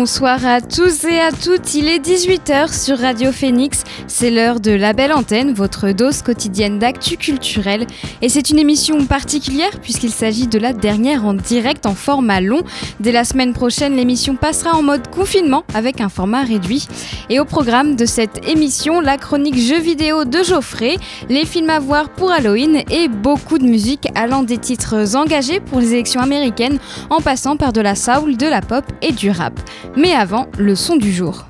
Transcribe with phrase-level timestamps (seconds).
[0.00, 3.84] Bonsoir à tous et à toutes, il est 18h sur Radio Phoenix,
[4.20, 7.86] c'est l'heure de La Belle Antenne, votre dose quotidienne d'actu culturel.
[8.20, 12.60] Et c'est une émission particulière puisqu'il s'agit de la dernière en direct en format long.
[13.00, 16.86] Dès la semaine prochaine, l'émission passera en mode confinement avec un format réduit.
[17.30, 20.96] Et au programme de cette émission, la chronique jeux vidéo de Geoffrey,
[21.30, 25.80] les films à voir pour Halloween et beaucoup de musique allant des titres engagés pour
[25.80, 26.78] les élections américaines
[27.08, 29.58] en passant par de la soul, de la pop et du rap.
[29.96, 31.46] Mais avant, le son du jour.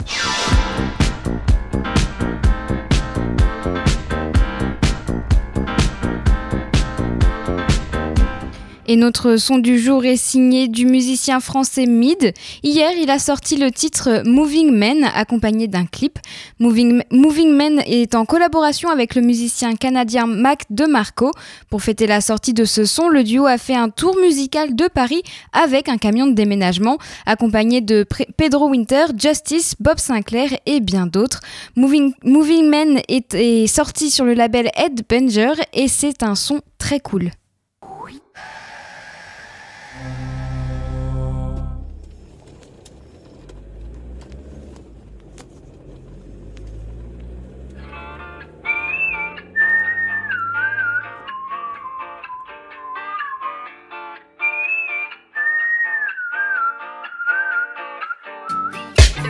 [8.91, 12.35] Et notre son du jour est signé du musicien français Mid.
[12.65, 16.19] Hier, il a sorti le titre Moving Men accompagné d'un clip.
[16.59, 17.05] Moving,
[17.53, 21.31] Men est en collaboration avec le musicien canadien Mac DeMarco.
[21.69, 24.89] Pour fêter la sortie de ce son, le duo a fait un tour musical de
[24.89, 28.05] Paris avec un camion de déménagement accompagné de
[28.37, 31.39] Pedro Winter, Justice, Bob Sinclair et bien d'autres.
[31.77, 36.99] Moving, Moving Men est, est sorti sur le label Headbanger et c'est un son très
[36.99, 37.31] cool.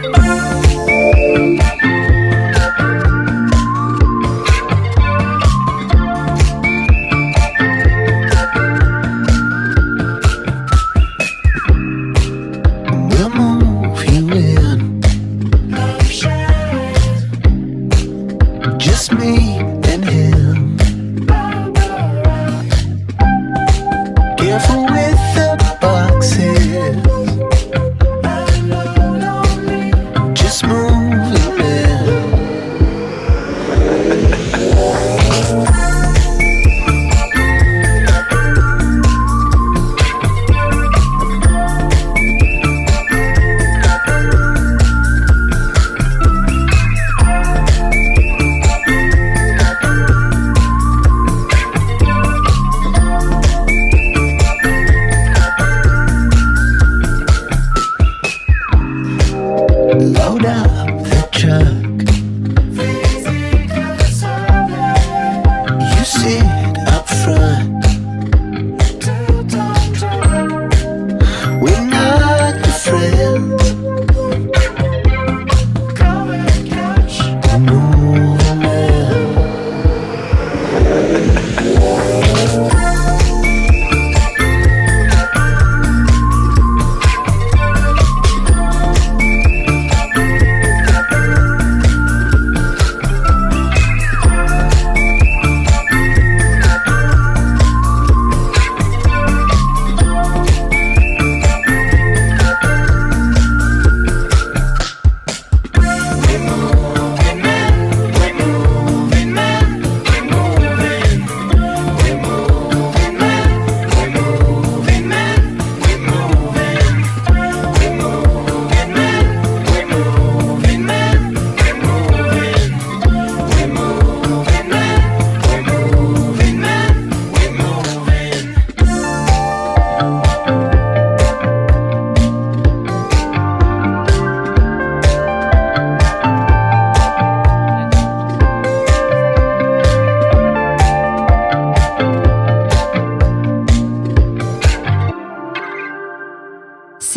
[0.02, 0.49] Bye.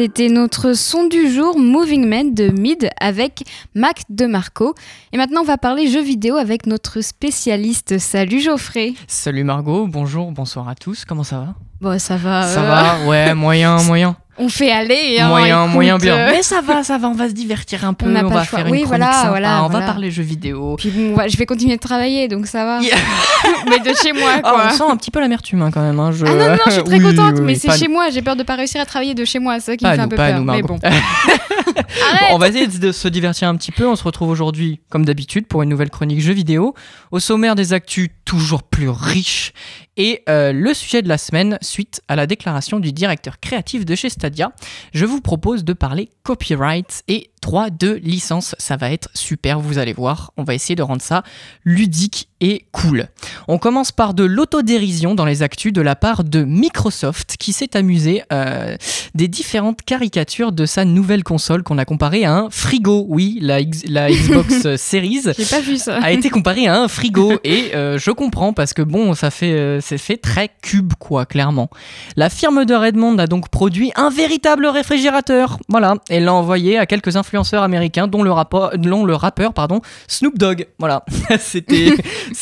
[0.04, 4.76] C'était notre son du jour Moving Man de Mid avec Mac DeMarco.
[5.14, 8.00] Et maintenant, on va parler jeux vidéo avec notre spécialiste.
[8.00, 8.96] Salut Geoffrey.
[9.08, 11.06] Salut Margot, bonjour, bonsoir à tous.
[11.06, 11.56] Comment ça va?
[11.80, 12.42] Bon, ça va.
[12.42, 14.18] Ça va, ouais, moyen, moyen.
[14.38, 15.18] On fait aller.
[15.20, 16.16] Hein, moyen, écoute, moyen bien.
[16.16, 18.08] euh, Mais ça va, ça va, on va se divertir un peu.
[18.08, 20.76] On va faire une Oui, voilà, sympa, voilà, on va parler jeux vidéo.
[20.78, 22.80] Puis bon, ouais, je vais continuer de travailler, donc ça va.
[22.82, 22.96] Yeah.
[23.70, 24.64] mais de chez moi, Ah, quoi.
[24.72, 26.00] on sent un petit peu l'amertume hein, quand même.
[26.00, 27.94] hein, je- Ah non, non, je suis très Oui, contente, oui, mais c'est chez nous.
[27.94, 28.10] moi.
[28.10, 29.96] J'ai peur de pas réussir à travailler de chez moi, c'est ça qui Pas me
[29.98, 30.40] fait un peu pas peur.
[30.40, 30.80] nous, mais bon.
[30.84, 33.88] Arrête On va essayer de se divertir un petit peu.
[33.88, 36.74] On se retrouve aujourd'hui, comme d'habitude, pour une nouvelle chronique jeux vidéo.
[37.12, 39.54] Au sommaire des actus toujours plus riches.
[39.98, 43.94] Et euh, le sujet de la semaine, suite à la déclaration du directeur créatif de
[43.96, 44.52] chez Stadia,
[44.94, 48.56] je vous propose de parler copyright et droit de licence.
[48.58, 50.32] Ça va être super, vous allez voir.
[50.38, 51.24] On va essayer de rendre ça
[51.66, 53.08] ludique et cool.
[53.48, 57.76] On commence par de l'autodérision dans les actus de la part de Microsoft qui s'est
[57.78, 58.76] amusé euh,
[59.16, 63.06] des différentes caricatures de sa nouvelle console qu'on a comparée à un frigo.
[63.10, 65.98] Oui, la, X- la Xbox Series pas vu ça.
[66.02, 69.54] a été comparée à un frigo et euh, je comprends parce que bon ça fait
[69.84, 71.70] c'est fait très cube quoi clairement.
[72.16, 75.60] La firme de Redmond a donc produit un véritable réfrigérateur.
[75.68, 79.82] Voilà, et l'a envoyé à quelques influenceurs américains dont le rapport dont le rappeur pardon
[80.08, 80.68] Snoop Dogg.
[80.80, 81.04] Voilà,
[81.40, 81.96] c'était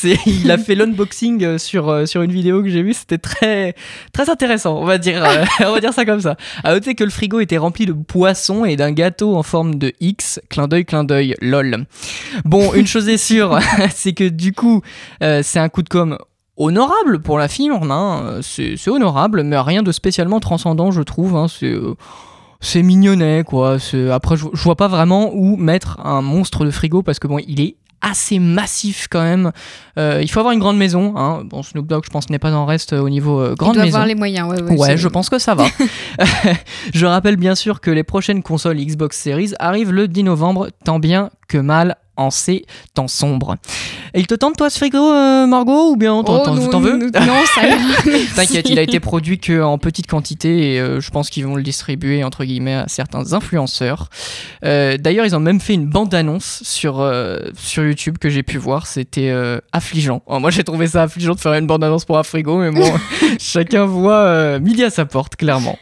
[0.25, 3.75] il a fait l'unboxing euh, sur euh, sur une vidéo que j'ai vue, c'était très
[4.13, 6.37] très intéressant, on va dire euh, on va dire ça comme ça.
[6.63, 9.93] À noter que le frigo était rempli de poissons et d'un gâteau en forme de
[9.99, 11.85] X, clin d'œil clin d'œil lol.
[12.45, 13.59] Bon, une chose est sûre,
[13.93, 14.81] c'est que du coup,
[15.23, 16.17] euh, c'est un coup de com
[16.57, 18.21] honorable pour la firme, hein.
[18.25, 21.35] Euh, c'est honorable, mais rien de spécialement transcendant, je trouve.
[21.35, 21.47] hein.
[21.47, 21.95] C'est euh,
[22.59, 23.77] c'est mignonnet, quoi.
[24.11, 27.39] Après, je, je vois pas vraiment où mettre un monstre de frigo parce que bon,
[27.47, 29.51] il est assez massif quand même.
[29.97, 31.13] Euh, il faut avoir une grande maison.
[31.17, 31.43] Hein.
[31.45, 33.83] Bon, Snoop Dogg, je pense, n'est pas en reste au niveau euh, Il grande doit
[33.85, 33.95] maison.
[33.97, 34.61] avoir les moyens, ouais.
[34.61, 35.65] Ouais, Ouais, je pense que ça va.
[36.93, 40.99] je rappelle bien sûr que les prochaines consoles Xbox Series arrivent le 10 novembre, tant
[40.99, 43.55] bien que mal en ces temps sombres.
[44.13, 46.97] Et il te tente toi ce frigo, euh, Margot, ou bien t'en Oh, t'en- veux
[46.99, 47.09] non,
[47.55, 47.61] ça.
[48.35, 51.55] T'inquiète, il a été produit que en petite quantité et euh, je pense qu'ils vont
[51.55, 54.09] le distribuer entre guillemets à certains influenceurs.
[54.65, 57.09] Euh, D'ailleurs, ils ont même fait une bande-annonce sur,
[57.57, 58.87] sur YouTube que j'ai pu voir.
[58.87, 59.33] C'était
[59.71, 60.21] affligeant.
[60.27, 62.91] Oh, moi, j'ai trouvé ça affligeant de faire une bande-annonce pour un frigo, mais bon,
[63.39, 65.77] chacun voit midi à sa porte, clairement.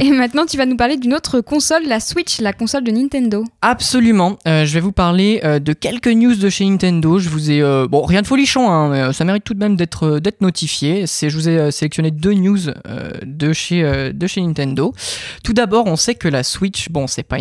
[0.00, 3.44] Et maintenant, tu vas nous parler d'une autre console, la Switch, la console de Nintendo.
[3.62, 4.36] Absolument.
[4.44, 7.18] Je vais vous parler de quelques news de chez Nintendo.
[7.18, 9.58] Je vous ai euh, bon rien de folichon, hein, mais euh, ça mérite tout de
[9.58, 11.06] même d'être euh, notifié.
[11.06, 12.58] Je vous ai sélectionné deux news
[13.24, 13.82] de chez
[14.36, 14.92] Nintendo.
[15.44, 17.36] Tout d'abord, on sait que la Switch, bon, c'est pas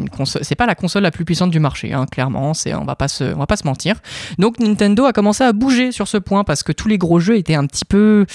[0.58, 2.52] pas la console la plus puissante du marché, hein, clairement.
[2.68, 3.96] On va pas se va pas se mentir.
[4.38, 7.38] Donc Nintendo a commencé à bouger sur ce point parce que tous les gros jeux
[7.38, 8.26] étaient un petit peu,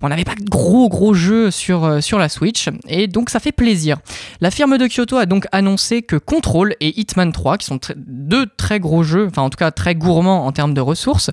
[0.00, 3.52] on n'avait pas de gros gros jeux sur sur la Switch et donc ça fait
[3.52, 3.98] plaisir.
[4.40, 8.46] La firme de Kyoto a donc annoncé que Control et Hitman 3, qui sont deux
[8.56, 11.30] très gros jeux, enfin en tout cas très gourmands en termes de ressources,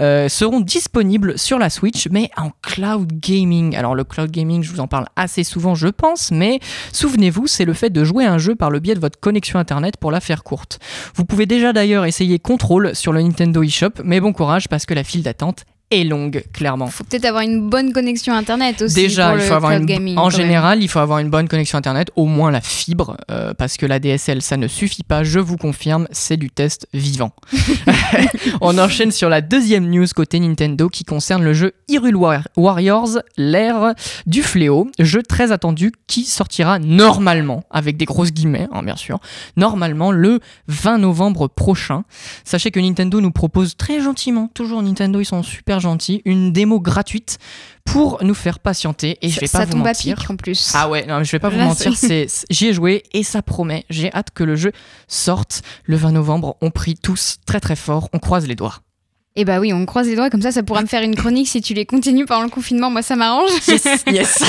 [0.00, 3.76] euh, seront disponibles sur la Switch, mais en cloud gaming.
[3.76, 6.60] Alors le cloud gaming, je vous en parle assez souvent, je pense, mais
[6.92, 9.96] souvenez-vous, c'est le fait de jouer un jeu par le biais de votre connexion Internet
[9.96, 10.78] pour la faire courte.
[11.14, 14.94] Vous pouvez déjà d'ailleurs essayer Control sur le Nintendo eShop, mais bon courage parce que
[14.94, 16.86] la file d'attente est longue, clairement.
[16.88, 18.94] Faut peut-être avoir une bonne connexion internet aussi.
[18.94, 20.30] Déjà, pour il le faut avoir cloud une, gaming, en même.
[20.30, 23.86] général, il faut avoir une bonne connexion internet, au moins la fibre, euh, parce que
[23.86, 25.24] la DSL, ça ne suffit pas.
[25.24, 27.32] Je vous confirme, c'est du test vivant.
[28.60, 33.18] On enchaîne sur la deuxième news côté Nintendo qui concerne le jeu Hyrule War- Warriors,
[33.36, 33.94] l'ère
[34.26, 39.18] du fléau, jeu très attendu qui sortira normalement, avec des grosses guillemets, hein, bien sûr,
[39.56, 42.04] normalement le 20 novembre prochain.
[42.44, 46.80] Sachez que Nintendo nous propose très gentiment, toujours Nintendo, ils sont super gentils, une démo
[46.80, 47.38] gratuite
[47.84, 49.18] pour nous faire patienter.
[49.22, 50.16] Et je Ça- vais ça pas vous tombe à mentir.
[50.18, 50.72] pic en plus.
[50.74, 51.92] Ah ouais, non, je vais pas vous mentir,
[52.50, 53.84] j'y ai joué et ça promet.
[53.90, 54.72] J'ai hâte que le jeu
[55.06, 56.56] sorte le 20 novembre.
[56.60, 58.80] On prie tous très très fort, on croise les doigts.
[59.40, 61.46] Et bah oui, on croise les doigts comme ça, ça pourra me faire une chronique
[61.46, 62.90] si tu les continues pendant le confinement.
[62.90, 63.50] Moi, ça m'arrange.
[63.68, 64.42] Yes, yes.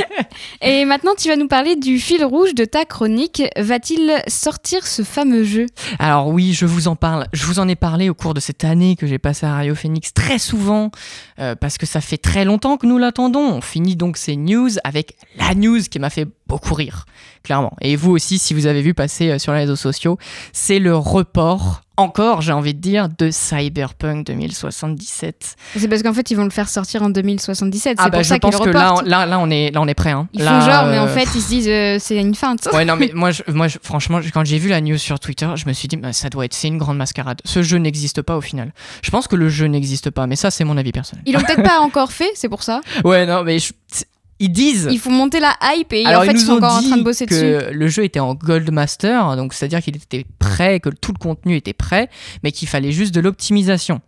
[0.62, 3.42] Et maintenant, tu vas nous parler du fil rouge de ta chronique.
[3.58, 5.66] Va-t-il sortir ce fameux jeu?
[5.98, 7.26] Alors oui, je vous en parle.
[7.34, 9.74] Je vous en ai parlé au cours de cette année que j'ai passée à Radio
[9.74, 10.90] Phoenix très souvent
[11.38, 13.44] euh, parce que ça fait très longtemps que nous l'attendons.
[13.44, 17.04] On finit donc ces news avec la news qui m'a fait beaucoup rire,
[17.42, 17.72] clairement.
[17.80, 20.18] Et vous aussi, si vous avez vu passer euh, sur les réseaux sociaux,
[20.52, 21.82] c'est le report.
[21.98, 25.56] Encore, j'ai envie de dire, de Cyberpunk 2077.
[25.76, 27.96] C'est parce qu'en fait, ils vont le faire sortir en 2077.
[27.98, 29.80] C'est Ah bah pour je ça pense le que là, là, là, on est, là,
[29.80, 30.10] on est prêt.
[30.10, 30.26] Hein.
[30.32, 32.66] Ils Là, font genre, mais euh, en fait, ils se disent euh, c'est une feinte.
[32.72, 35.48] Ouais, non, mais moi, je, moi je- franchement, quand j'ai vu la news sur Twitter,
[35.56, 37.40] je me suis dit, bah, ça doit être, c'est une grande mascarade.
[37.44, 38.72] Ce jeu n'existe pas au final.
[39.02, 41.22] Je pense que le jeu n'existe pas, mais ça, c'est mon avis personnel.
[41.26, 42.80] Ils l'ont peut-être pas encore fait, c'est pour ça.
[43.04, 43.72] Ouais, non, mais je-
[44.42, 44.88] ils disent.
[44.90, 46.96] Il faut monter la hype et Alors, en fait, ils sont ont encore en train
[46.96, 47.34] de bosser que
[47.64, 47.72] dessus.
[47.74, 51.56] le jeu était en Gold Master, donc c'est-à-dire qu'il était prêt, que tout le contenu
[51.56, 52.10] était prêt,
[52.42, 54.00] mais qu'il fallait juste de l'optimisation.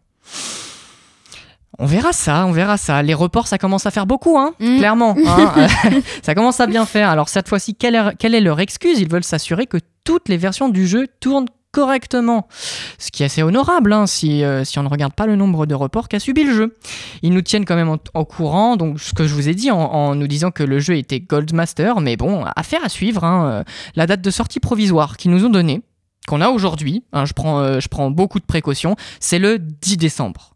[1.78, 3.02] On verra ça, on verra ça.
[3.02, 4.78] Les reports, ça commence à faire beaucoup, hein, Mm.
[4.78, 5.16] clairement.
[5.26, 5.52] hein.
[6.22, 7.08] ça commence à bien faire.
[7.10, 9.00] Alors cette fois-ci, quelle est leur excuse?
[9.00, 12.46] Ils veulent s'assurer que toutes les versions du jeu tournent correctement.
[12.98, 15.66] Ce qui est assez honorable hein, si, euh, si on ne regarde pas le nombre
[15.66, 16.74] de reports qu'a subi le jeu.
[17.22, 19.78] Ils nous tiennent quand même en- courant, donc ce que je vous ai dit en,
[19.80, 23.24] en nous disant que le jeu était Goldmaster, mais bon, affaire à suivre.
[23.24, 23.64] hein, euh,
[23.96, 25.82] la date de sortie provisoire qu'ils nous ont donnée,
[26.28, 29.96] qu'on a aujourd'hui, hein, je, prends, euh, je prends beaucoup de précautions, c'est le 10
[29.98, 30.53] décembre.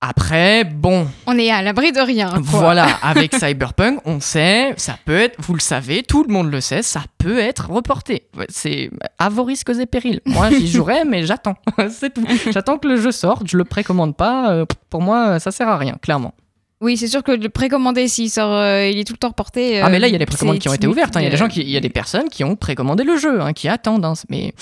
[0.00, 2.28] Après, bon, On est à l'abri de rien.
[2.30, 2.38] quoi.
[2.42, 6.60] voilà, avec Cyberpunk, on sait, ça peut être, vous le savez, tout le monde le
[6.60, 8.28] sait, ça peut être reporté.
[8.48, 10.20] C'est à vos risques et périls.
[10.24, 11.56] Moi, j'y jouerai, mais j'attends.
[11.90, 12.24] C'est tout.
[12.52, 14.52] J'attends que le jeu sorte, je le précommande pas.
[14.52, 16.32] euh, Pour moi, ça sert à rien, clairement.
[16.80, 19.80] Oui, c'est sûr que le précommandé, s'il sort, euh, il est tout le temps reporté.
[19.80, 21.16] ah, mais euh, là, il y a des précommandes c'est qui ont été ouvertes.
[21.16, 21.20] hein.
[21.20, 23.16] Il y a des gens qui, il y a des personnes qui ont précommandé le
[23.16, 24.04] jeu, hein, qui attendent.
[24.04, 24.12] hein.
[24.28, 24.52] Mais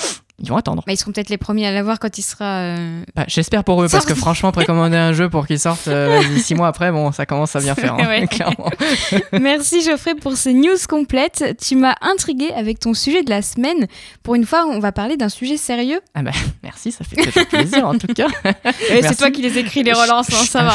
[0.42, 0.82] ils vont attendre.
[0.86, 2.44] Bah, ils seront peut-être les premiers à l'avoir quand il sera.
[2.60, 6.20] euh, Bah, J'espère pour eux, parce que franchement, précommander un jeu pour qu'il sorte euh,
[6.38, 8.26] six mois après, bon, ça commence à bien faire, hein, Ouais.
[8.26, 8.70] clairement.
[9.40, 11.56] Merci Geoffrey pour ces news complètes.
[11.66, 13.86] Tu m'as intrigué avec ton sujet de la semaine.
[14.22, 16.00] Pour une fois, on va parler d'un sujet sérieux.
[16.14, 18.28] Ah bah, merci, ça fait toujours plaisir en tout cas.
[19.02, 20.74] C'est toi qui les écris, les relances, hein, ça va.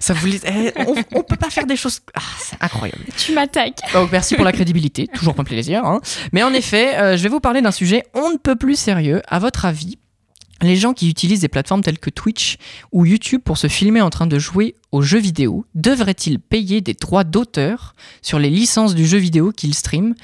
[0.00, 2.00] Ça vous eh, on, on peut pas faire des choses.
[2.14, 3.02] Ah, c'est incroyable.
[3.16, 3.80] tu m'attaques.
[3.92, 5.84] Donc merci pour la crédibilité, toujours un plaisir.
[5.84, 6.00] hein.
[6.32, 9.22] Mais en effet, euh, je vais vous parler d'un sujet on ne peut plus sérieux.
[9.26, 9.98] À votre avis,
[10.62, 12.56] les gens qui utilisent des plateformes telles que Twitch
[12.92, 16.94] ou YouTube pour se filmer en train de jouer aux jeux vidéo devraient-ils payer des
[16.94, 20.14] droits d'auteur sur les licences du jeu vidéo qu'ils streament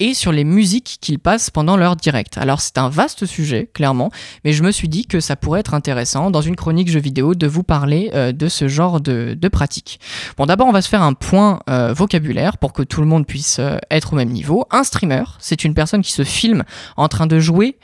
[0.00, 2.38] et sur les musiques qu'ils passent pendant leur direct.
[2.38, 4.10] Alors c'est un vaste sujet, clairement,
[4.44, 7.34] mais je me suis dit que ça pourrait être intéressant dans une chronique jeu vidéo
[7.34, 10.00] de vous parler euh, de ce genre de, de pratique.
[10.36, 13.26] Bon d'abord on va se faire un point euh, vocabulaire pour que tout le monde
[13.26, 14.66] puisse euh, être au même niveau.
[14.70, 16.64] Un streamer, c'est une personne qui se filme
[16.96, 17.76] en train de jouer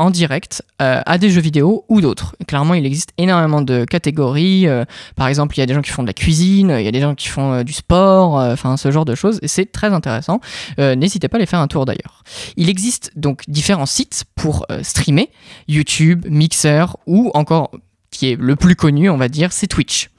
[0.00, 2.34] en direct euh, à des jeux vidéo ou d'autres.
[2.48, 4.66] Clairement, il existe énormément de catégories.
[4.66, 6.88] euh, par exemple, il y a des gens qui font de la cuisine, il y
[6.88, 9.40] a des gens qui font euh, du sport, enfin ce genre de choses.
[9.44, 10.40] C'est très intéressant.
[10.78, 12.24] N'hésitez pas à aller faire un tour d'ailleurs.
[12.56, 15.30] Il existe donc différents sites pour streamer
[15.68, 17.70] YouTube, Mixer ou encore
[18.10, 20.10] qui est le plus connu, on va dire, c'est Twitch.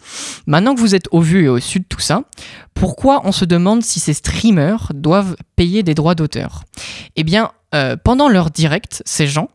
[0.46, 2.24] Maintenant que vous êtes au vu et au su de tout ça,
[2.74, 6.64] pourquoi on se demande si ces streamers doivent payer des droits d'auteur?
[7.16, 9.50] Eh bien, euh, pendant leur direct, ces gens,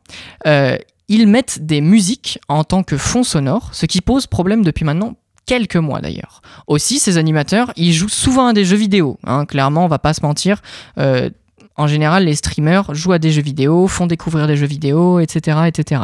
[0.46, 0.76] euh,
[1.08, 5.14] ils mettent des musiques en tant que fond sonore, ce qui pose problème depuis maintenant
[5.46, 6.42] quelques mois d'ailleurs.
[6.66, 9.18] Aussi, ces animateurs, ils jouent souvent à des jeux vidéo.
[9.25, 9.46] hein.
[9.46, 10.61] clairement, on va pas se mentir.
[10.99, 11.30] euh,
[11.76, 15.59] en général, les streamers jouent à des jeux vidéo, font découvrir des jeux vidéo, etc.,
[15.66, 16.02] etc.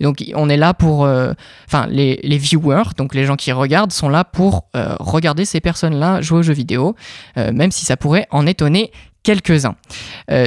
[0.00, 1.32] Donc, on est là pour, euh,
[1.66, 6.20] enfin, les, viewers, donc les gens qui regardent, sont là pour euh, regarder ces personnes-là
[6.20, 6.94] jouer aux jeux vidéo,
[7.38, 8.92] euh, même si ça pourrait en étonner
[9.22, 9.74] quelques-uns.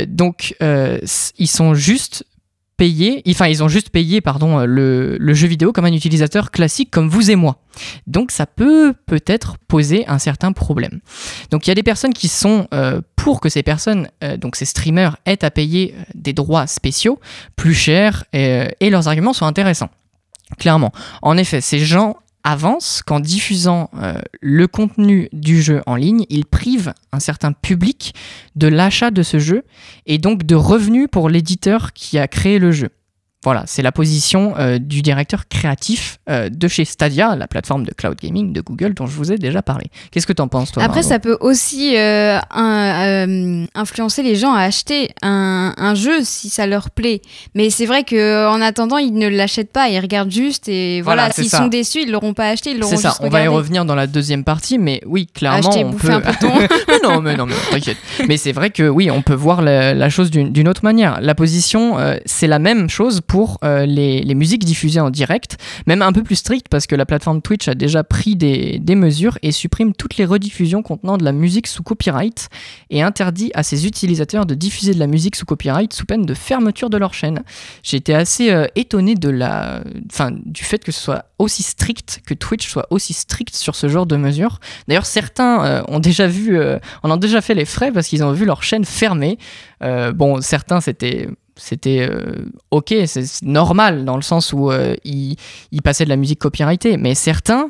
[0.07, 2.25] Donc, ils sont juste
[2.79, 6.89] payés, enfin, ils ont juste payé, pardon, euh, le, jeu vidéo comme un utilisateur classique
[6.89, 7.57] comme vous et moi.
[8.07, 11.01] Donc, ça peut peut-être poser un certain problème.
[11.51, 14.55] Donc, il y a des personnes qui sont euh, pour que ces personnes, euh, donc
[14.55, 17.19] ces streamers, aient à payer des droits spéciaux
[17.57, 19.89] plus chers euh, et leurs arguments sont intéressants.
[20.57, 20.93] Clairement.
[21.21, 26.45] En effet, ces gens avancent qu'en diffusant euh, le contenu du jeu en ligne, ils
[26.45, 28.13] privent un certain public
[28.55, 29.63] de l'achat de ce jeu
[30.05, 32.89] et donc de revenus pour l'éditeur qui a créé le jeu.
[33.45, 37.93] Voilà, c'est la position euh, du directeur créatif euh, de chez Stadia, la plateforme de
[37.93, 39.85] cloud gaming de Google dont je vous ai déjà parlé.
[40.11, 44.53] Qu'est-ce que t'en penses toi Après, Margot ça peut aussi euh, un- influencer les gens
[44.53, 47.21] à acheter un, un jeu si ça leur plaît.
[47.55, 51.31] Mais c'est vrai que en attendant, ils ne l'achètent pas, ils regardent juste et Voilà,
[51.31, 53.85] s'ils sont déçus, ils l'auront pas acheté, ils l'auront C'est ça, on va y revenir
[53.85, 56.11] dans la deuxième partie, mais oui, clairement, Acheter, on peut...
[56.11, 56.19] un
[56.89, 57.97] mais non, mais non, mais t'inquiète.
[58.27, 61.21] Mais c'est vrai que oui, on peut voir la, la chose d'une autre manière.
[61.21, 66.11] La position, c'est la même chose pour euh, les, musiques diffusées en direct, même un
[66.11, 69.93] peu plus stricte parce que la plateforme Twitch a déjà pris des, mesures et supprime
[69.93, 72.49] toutes les rediffusions contenant de la musique sous copyright
[72.89, 76.33] et interdit à ses utilisateurs de diffuser de la musique sous copyright sous peine de
[76.33, 77.43] fermeture de leur chaîne.
[77.83, 82.87] J'ai été assez euh, étonné du fait que ce soit aussi strict, que Twitch soit
[82.89, 84.59] aussi strict sur ce genre de mesures.
[84.87, 86.59] D'ailleurs, certains euh, ont déjà vu,
[87.03, 89.37] en ont déjà fait les frais parce qu'ils ont vu leur chaîne fermée.
[89.81, 95.35] Bon, certains c'était c'était euh, ok, c'est normal dans le sens où euh, ils,
[95.71, 97.69] ils passaient de la musique copyrightée, mais certains,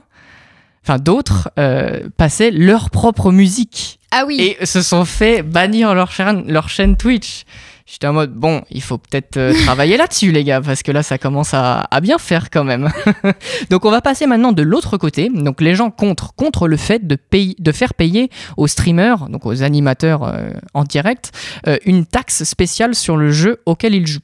[0.84, 4.55] enfin d'autres, euh, passaient leur propre musique Ah oui.
[4.60, 7.43] et se sont fait bannir leur chaîne, leur chaîne Twitch.
[7.91, 11.01] J'étais en mode, bon, il faut peut-être euh, travailler là-dessus, les gars, parce que là,
[11.01, 12.91] ça commence à, bien faire quand même.
[13.72, 15.29] donc, on va passer maintenant de l'autre côté.
[15.34, 19.63] Donc, les gens contre, contre le fait de, de faire payer aux streamers, donc aux
[19.63, 21.31] animateurs euh, en direct,
[21.67, 24.19] euh, une taxe spéciale sur le jeu auquel ils jouent.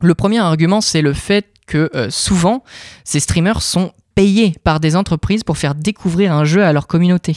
[0.00, 2.64] Le premier argument, c'est le fait que souvent,
[3.04, 7.36] ces streamers sont payés par des entreprises pour faire découvrir un jeu à leur communauté.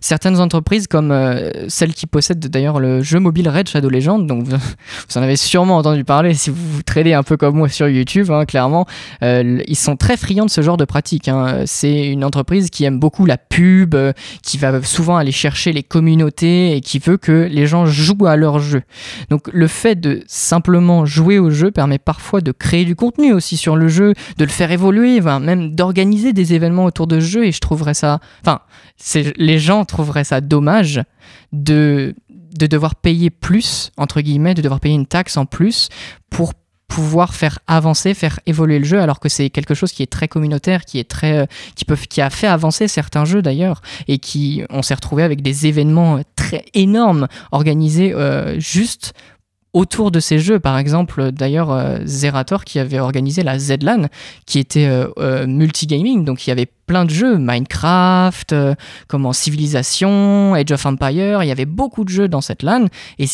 [0.00, 4.46] Certaines entreprises, comme euh, celle qui possède d'ailleurs le jeu mobile Red Shadow Legend, donc
[4.48, 7.88] vous, en avez sûrement entendu parler si vous vous tradez un peu comme moi sur
[7.88, 8.86] YouTube, hein, clairement,
[9.22, 11.28] euh, ils sont très friands de ce genre de pratique.
[11.28, 11.62] Hein.
[11.66, 14.12] C'est une entreprise qui aime beaucoup la pub, euh,
[14.42, 18.36] qui va souvent aller chercher les communautés et qui veut que les gens jouent à
[18.36, 18.82] leur jeu.
[19.30, 23.56] Donc le fait de simplement jouer au jeu permet parfois de créer du contenu aussi
[23.56, 27.52] sur le jeu, de le faire évoluer, même d'organiser des événements autour de jeux et
[27.52, 28.20] je trouverais ça.
[28.42, 28.60] Enfin,
[29.36, 31.02] les gens trouveraient ça dommage
[31.52, 35.88] de, de devoir payer plus, entre guillemets, de devoir payer une taxe en plus
[36.30, 36.52] pour
[36.92, 40.28] pouvoir faire avancer, faire évoluer le jeu, alors que c'est quelque chose qui est très
[40.28, 44.18] communautaire, qui est très, euh, qui peut, qui a fait avancer certains jeux d'ailleurs, et
[44.18, 49.14] qui, on s'est retrouvé avec des événements très énormes organisés euh, juste
[49.72, 50.58] autour de ces jeux.
[50.58, 54.08] Par exemple, d'ailleurs, euh, Zerator qui avait organisé la ZLAN,
[54.46, 58.54] qui était euh, euh, multigaming, donc il y avait plein de jeux, Minecraft,
[59.08, 62.86] comment Civilization, Age of Empire, il y avait beaucoup de jeux dans cette LAN,
[63.18, 63.26] et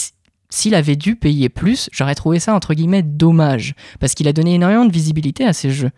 [0.51, 4.55] s'il avait dû payer plus, j'aurais trouvé ça entre guillemets dommage, parce qu'il a donné
[4.55, 5.91] énormément de visibilité à ces jeux.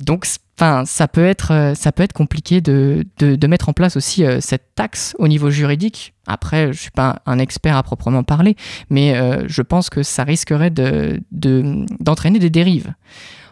[0.00, 0.26] Donc,
[0.58, 4.24] enfin, ça peut être, euh, ça peut être compliqué de, de, mettre en place aussi
[4.24, 6.14] euh, cette taxe au niveau juridique.
[6.26, 8.56] Après, je suis pas un expert à proprement parler,
[8.90, 12.94] mais euh, je pense que ça risquerait de, d'entraîner des dérives.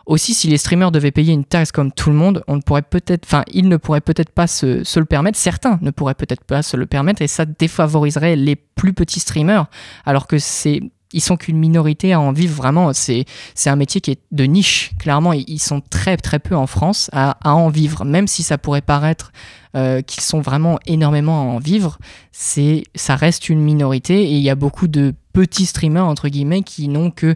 [0.05, 2.83] Aussi, si les streamers devaient payer une taxe comme tout le monde, on ne pourrait
[2.83, 5.39] peut-être, enfin, ils ne pourraient peut-être pas se, se, le permettre.
[5.39, 9.67] Certains ne pourraient peut-être pas se le permettre, et ça défavoriserait les plus petits streamers,
[10.05, 10.81] alors que c'est
[11.13, 12.93] ils sont qu'une minorité à en vivre vraiment.
[12.93, 13.25] C'est,
[13.67, 14.93] un métier qui est de niche.
[14.99, 18.05] Clairement, ils sont très très peu en France à, en vivre.
[18.05, 19.33] Même si ça pourrait paraître
[19.77, 21.99] euh, qu'ils sont vraiment énormément à en vivre,
[22.33, 26.89] ça reste une minorité et il y a beaucoup de petits streamers entre guillemets qui
[26.89, 27.35] n'ont que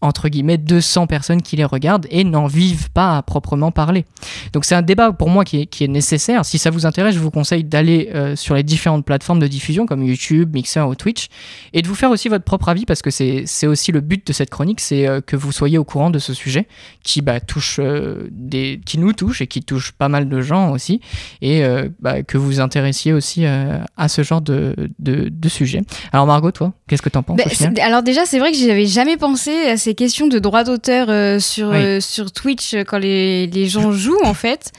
[0.00, 4.04] entre guillemets 200 personnes qui les regardent et n'en vivent pas à proprement parler.
[4.52, 6.44] Donc c'est un débat pour moi qui est, qui est, nécessaire.
[6.44, 9.86] Si ça vous intéresse, je vous conseille d'aller euh, sur les différentes plateformes de diffusion
[9.86, 11.28] comme YouTube, Mixer ou Twitch
[11.72, 14.32] et de vous faire aussi votre propre avis parce que c'est aussi le but de
[14.32, 16.66] cette chronique, c'est euh, que vous soyez au courant de ce sujet
[17.02, 20.70] qui bah, touche euh, des, qui nous touche et qui touche pas mal de gens
[20.70, 21.00] aussi
[21.42, 21.62] et
[22.00, 25.82] bah, que vous vous intéressiez aussi à ce genre de, de, de, sujet.
[26.12, 28.86] Alors Margot, toi, qu'est-ce que tu en penses bah, Alors déjà, c'est vrai que j'avais
[28.86, 32.98] jamais pensé à ces questions de droit d'auteur euh, sur, euh, sur Twitch euh, quand
[32.98, 34.72] les, les, gens jouent, en fait.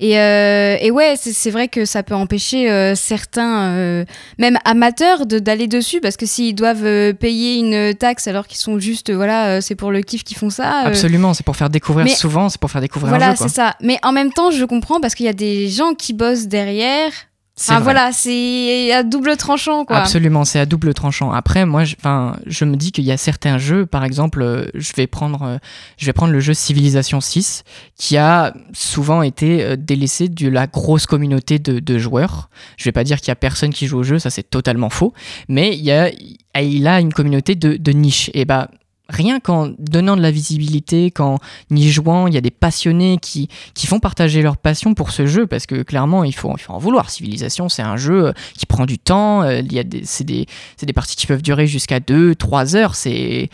[0.00, 4.04] Et, et ouais, c'est vrai que ça peut empêcher certains,
[4.38, 9.12] même amateurs, d'aller dessus, parce que s'ils doivent payer une taxe alors qu'ils sont juste,
[9.12, 10.82] voilà, c'est pour le kiff qu'ils font ça.
[10.84, 13.34] Absolument, c'est pour faire découvrir souvent, c'est pour faire découvrir voilà.
[13.34, 13.74] Voilà, c'est ça.
[13.82, 17.10] Mais en même temps, je comprends parce qu'il y a des gens qui bossent derrière
[17.68, 19.96] ah, voilà, c'est à double tranchant quoi.
[19.96, 21.32] Absolument, c'est à double tranchant.
[21.32, 21.96] Après, moi, je,
[22.46, 25.58] je me dis qu'il y a certains jeux, par exemple, euh, je vais prendre, euh,
[25.96, 27.64] je vais prendre le jeu Civilization 6,
[27.96, 32.48] qui a souvent été euh, délaissé de la grosse communauté de, joueurs.
[32.76, 34.90] Je vais pas dire qu'il y a personne qui joue au jeu, ça c'est totalement
[34.90, 35.12] faux,
[35.48, 36.10] mais il y a,
[36.54, 38.30] il a une communauté de, de niche.
[38.34, 38.68] Et bah
[39.08, 41.38] rien qu'en donnant de la visibilité, qu'en
[41.70, 45.26] y jouant, il y a des passionnés qui, qui font partager leur passion pour ce
[45.26, 47.10] jeu, parce que clairement, il faut, il faut en vouloir.
[47.10, 50.24] Civilisation, c'est un jeu euh, qui prend du temps, euh, il y a des, c'est,
[50.24, 50.46] des,
[50.82, 53.50] des parties qui peuvent durer jusqu'à 2-3 heures, c'est...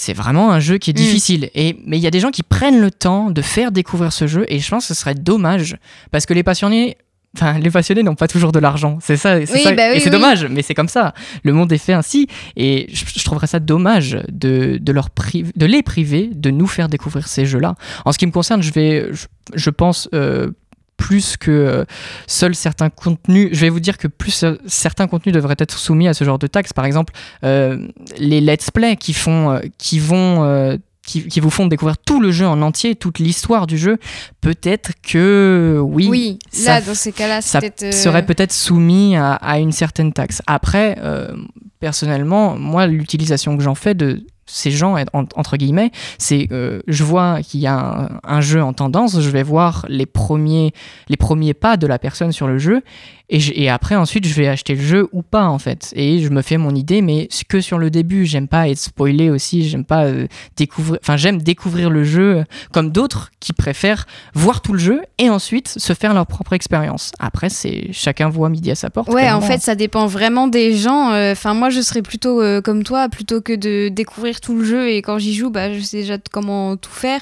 [0.00, 1.02] C'est vraiment un jeu qui est mm.
[1.02, 1.50] difficile.
[1.56, 4.28] Et, mais il y a des gens qui prennent le temps de faire découvrir ce
[4.28, 5.76] jeu et je pense que ce serait dommage
[6.12, 6.96] parce que les passionnés
[7.36, 8.98] Enfin, les passionnés n'ont pas toujours de l'argent.
[9.02, 9.74] C'est ça, c'est.
[9.74, 11.12] Bah et c'est dommage, mais c'est comme ça.
[11.44, 12.26] Le monde est fait ainsi.
[12.56, 15.08] Et je, trouverais ça dommage de, de, leur
[15.54, 17.74] de les priver de nous faire découvrir ces jeux-là.
[18.06, 19.10] En ce qui me concerne, je vais,
[19.54, 20.08] je, pense.
[20.14, 20.50] Euh,
[20.96, 21.84] plus que euh,
[22.26, 26.08] seuls certains contenus, je vais vous dire que plus euh, certains contenus devraient être soumis
[26.08, 26.72] à ce genre de taxes.
[26.72, 27.12] Par exemple,
[27.42, 30.76] les let's play qui font, qui vont
[31.08, 33.98] qui, vous font découvrir tout le jeu en entier, toute l'histoire du jeu,
[34.40, 36.06] peut-être que oui.
[36.08, 40.42] Oui, là, dans ces cas-là, ça euh, serait peut-être soumis à, une certaine taxe.
[40.46, 41.34] Après, euh,
[41.80, 47.42] personnellement, moi, l'utilisation que j'en fais de ces gens, entre guillemets, c'est euh, je vois
[47.42, 50.72] qu'il y a un, jeu en tendance, je vais voir les premiers,
[51.08, 52.82] les premiers pas de la personne sur le jeu,
[53.30, 55.92] et, après ensuite je vais acheter le jeu ou pas en fait.
[55.94, 59.30] Et je me fais mon idée, mais que sur le début, j'aime pas être spoilé
[59.30, 64.60] aussi, j'aime pas euh, découvrir, enfin j'aime découvrir le jeu comme d'autres qui préfèrent voir
[64.60, 67.12] tout le jeu et ensuite se faire leur propre expérience.
[67.18, 69.08] Après, c'est chacun voit midi à sa porte.
[69.08, 71.12] Ouais, en fait, ça dépend vraiment des gens.
[71.12, 74.90] Euh, enfin, moi, je serais plutôt comme toi, plutôt que de découvrir tout le jeu
[74.90, 77.20] et quand j'y joue, bah, je sais déjà comment tout faire.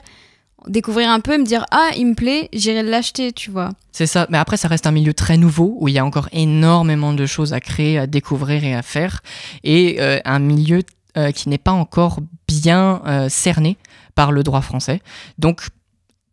[0.67, 3.71] Découvrir un peu, me dire ah il me plaît, j'irai l'acheter, tu vois.
[3.93, 6.29] C'est ça, mais après ça reste un milieu très nouveau où il y a encore
[6.33, 9.23] énormément de choses à créer, à découvrir et à faire,
[9.65, 10.83] et euh, un milieu
[11.17, 13.77] euh, qui n'est pas encore bien euh, cerné
[14.15, 15.01] par le droit français.
[15.39, 15.69] Donc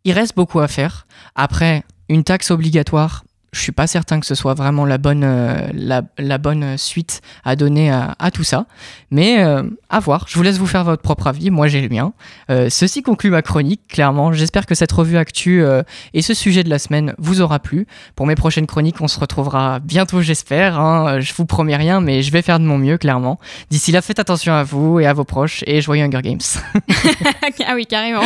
[0.04, 1.06] il reste beaucoup à faire.
[1.34, 5.68] Après, une taxe obligatoire, je suis pas certain que ce soit vraiment la bonne, euh,
[6.18, 8.66] la, bonne suite à donner à, tout ça.
[9.10, 10.26] Mais euh, à voir.
[10.28, 11.50] Je vous laisse vous faire votre propre avis.
[11.50, 12.12] Moi, j'ai le mien.
[12.50, 14.32] Euh, ceci conclut ma chronique, clairement.
[14.32, 15.64] J'espère que cette revue actu
[16.14, 17.86] et ce sujet de la semaine vous aura plu.
[18.16, 20.78] Pour mes prochaines chroniques, on se retrouvera bientôt, j'espère.
[20.78, 21.20] Hein.
[21.20, 23.38] Je vous promets rien, mais je vais faire de mon mieux, clairement.
[23.70, 26.40] D'ici là, faites attention à vous et à vos proches et joyeux Hunger Games.
[27.66, 28.22] ah oui, carrément.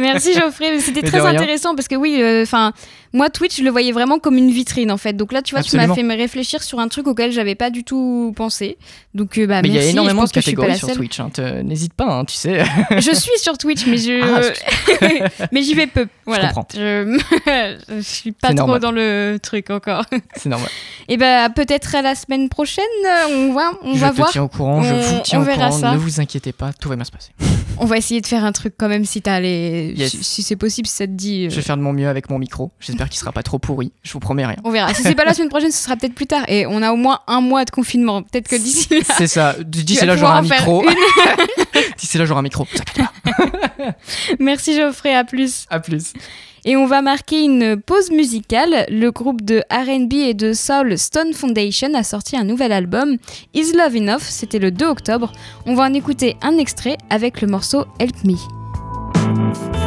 [0.00, 0.80] Merci Geoffrey.
[0.80, 2.72] C'était très intéressant parce que oui, enfin,
[3.12, 5.14] moi, Twitch, je le voyais vraiment comme une vitrine en fait.
[5.14, 7.70] Donc là, tu vois, tu m'as fait me réfléchir sur un truc auquel j'avais pas
[7.70, 8.76] du tout pensé.
[9.14, 11.18] Donc, euh, bah, mais il y a énormément de catégories sur Twitch.
[11.20, 11.30] Hein.
[11.64, 12.64] N'hésite pas, hein, tu sais.
[12.90, 16.06] je suis sur Twitch, mais je, ah, mais j'y vais peu.
[16.26, 16.52] Voilà.
[16.74, 17.18] Je,
[17.88, 18.00] je...
[18.00, 20.04] suis pas trop dans le truc encore.
[20.36, 20.68] C'est normal.
[21.08, 22.84] Et bah peut-être à la semaine prochaine,
[23.30, 24.30] on va, on je va te voir.
[24.30, 25.70] Tiens au courant, je vous tiens au courant.
[25.70, 25.92] Ça.
[25.92, 27.30] Ne vous inquiétez pas, tout va bien se passer.
[27.78, 30.86] on va essayer de faire un truc quand même si t'as les, si, c'est possible,
[30.86, 31.48] si ça te dit.
[31.50, 32.70] Je vais faire de mon mieux avec mon micro.
[32.80, 33.92] J'espère qu'il sera pas trop pourri.
[34.02, 34.56] Je vous promets rien.
[34.64, 34.92] On verra.
[34.94, 36.44] Si c'est pas la semaine prochaine, ce sera peut-être plus tard.
[36.48, 38.22] Et on a au moins un mois de confinement.
[38.22, 39.14] Peut-être que d'ici là.
[39.16, 39.54] C'est ça.
[39.64, 40.84] D'ici là, j'aurai un micro.
[41.98, 42.66] d'ici là, j'aurai un micro.
[44.38, 45.14] Merci Geoffrey.
[45.14, 45.66] À plus.
[45.70, 46.12] À plus.
[46.64, 48.86] Et on va marquer une pause musicale.
[48.88, 53.16] Le groupe de RB et de soul Stone Foundation a sorti un nouvel album,
[53.54, 55.32] Is Love Enough, c'était le 2 octobre.
[55.66, 59.77] On va en écouter un extrait avec le morceau Help Me.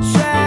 [0.00, 0.37] chance.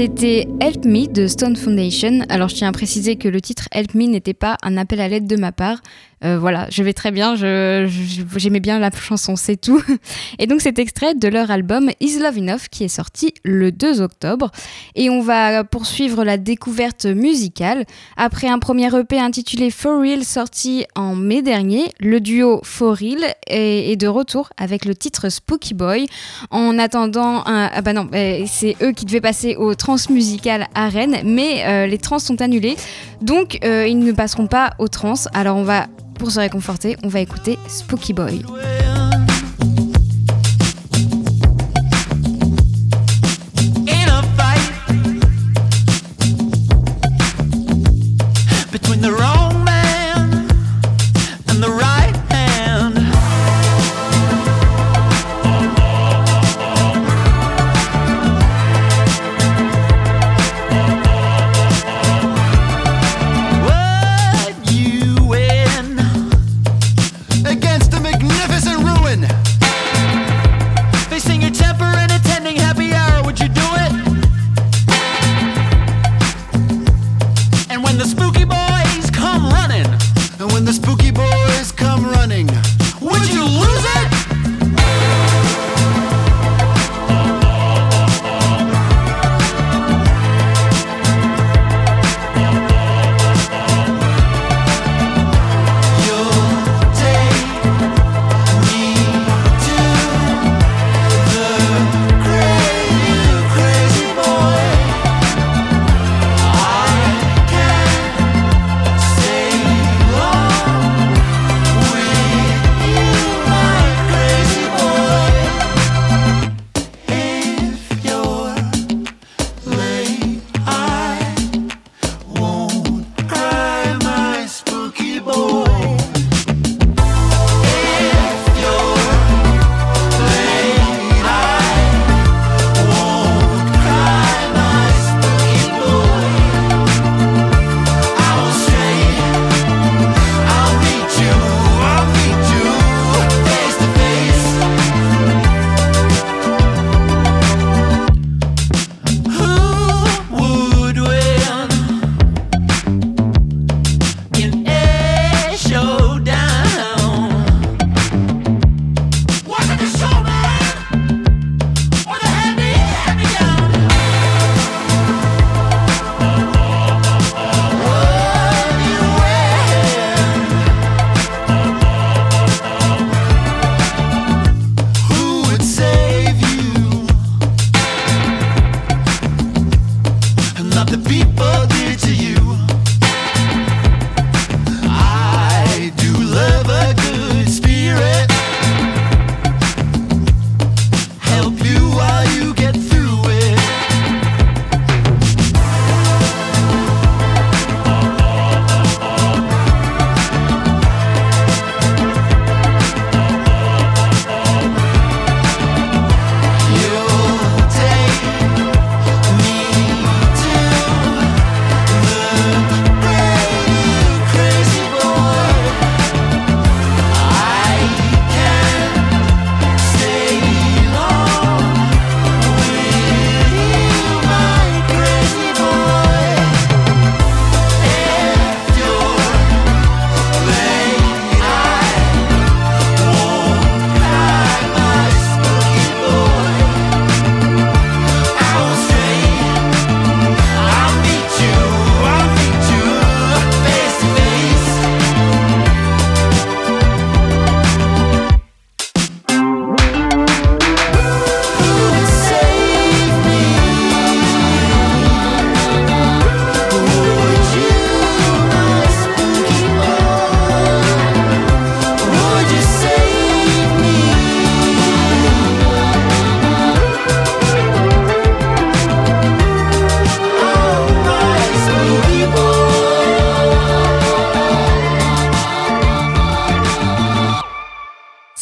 [0.00, 2.20] C'était Help Me de Stone Foundation.
[2.28, 5.08] Alors je tiens à préciser que le titre Help Me n'était pas un appel à
[5.08, 5.80] l'aide de ma part.
[6.24, 9.82] Euh, voilà, je vais très bien, j'aimais bien la chanson, c'est tout.
[10.38, 14.00] Et donc cet extrait de leur album Is Love Enough qui est sorti le 2
[14.00, 14.50] octobre.
[14.94, 17.84] Et on va poursuivre la découverte musicale.
[18.16, 23.34] Après un premier EP intitulé For Real sorti en mai dernier, le duo For Real
[23.46, 26.06] est, de retour avec le titre Spooky Boy.
[26.50, 28.08] En attendant, un, ah bah non,
[28.46, 32.76] c'est eux qui devaient passer au Transmusical à Rennes, mais euh, les trans sont annulés.
[33.22, 35.14] Donc euh, ils ne passeront pas au trans.
[35.32, 35.86] Alors on va
[36.18, 38.42] pour se réconforter, on va écouter Spooky Boy.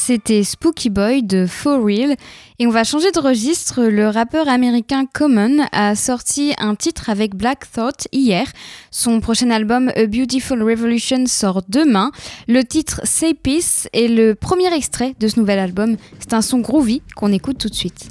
[0.07, 2.15] C'était Spooky Boy de For Real.
[2.61, 3.83] Et on va changer de registre.
[3.83, 8.47] Le rappeur américain Common a sorti un titre avec Black Thought hier.
[8.93, 12.13] Son prochain album A Beautiful Revolution sort demain.
[12.47, 15.97] Le titre Say Peace est le premier extrait de ce nouvel album.
[16.21, 18.09] C'est un son groovy qu'on écoute tout de suite.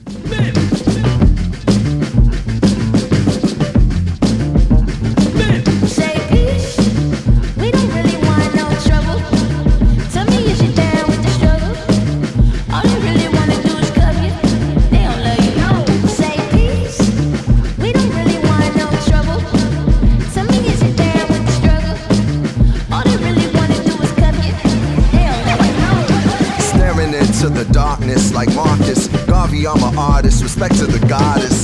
[29.67, 30.43] I'm an artist.
[30.43, 31.54] Respect to the goddess.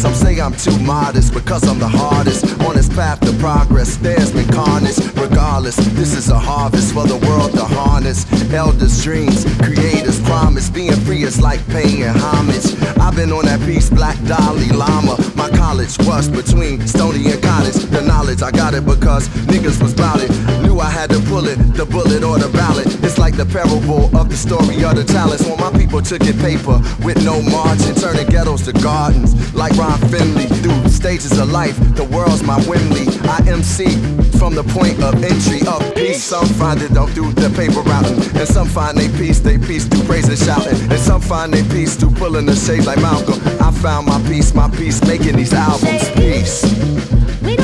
[0.42, 2.60] I'm too modest because I'm the hardest.
[2.62, 4.98] On this path to progress, there's been carnage.
[5.16, 8.26] Regardless, this is a harvest for the world to harness.
[8.52, 10.68] Elders' dreams, creators' promise.
[10.70, 12.74] Being free is like paying homage.
[13.00, 15.16] I've been on that piece, Black Dolly Llama.
[15.36, 17.76] My college was between Stony and College.
[17.94, 20.32] The knowledge, I got it because niggas was bout it.
[20.64, 22.88] Knew I had to pull it, the bullet or the ballot.
[23.04, 25.46] It's like the parable of the story of the talents.
[25.46, 29.36] When my people took it paper with no margin, turning ghettos to gardens.
[29.54, 30.00] Like Ron
[30.32, 33.08] Finley, through stages of life, the world's my Wembley.
[33.30, 33.86] I MC
[34.38, 36.24] from the point of entry of peace.
[36.24, 39.86] Some find it don't do the paper routing, and some find they peace, they peace
[39.86, 43.40] through praise and shouting, and some find they peace through pulling the shade like Malcolm.
[43.62, 46.10] I found my peace, my peace, making these albums.
[46.12, 47.61] Peace.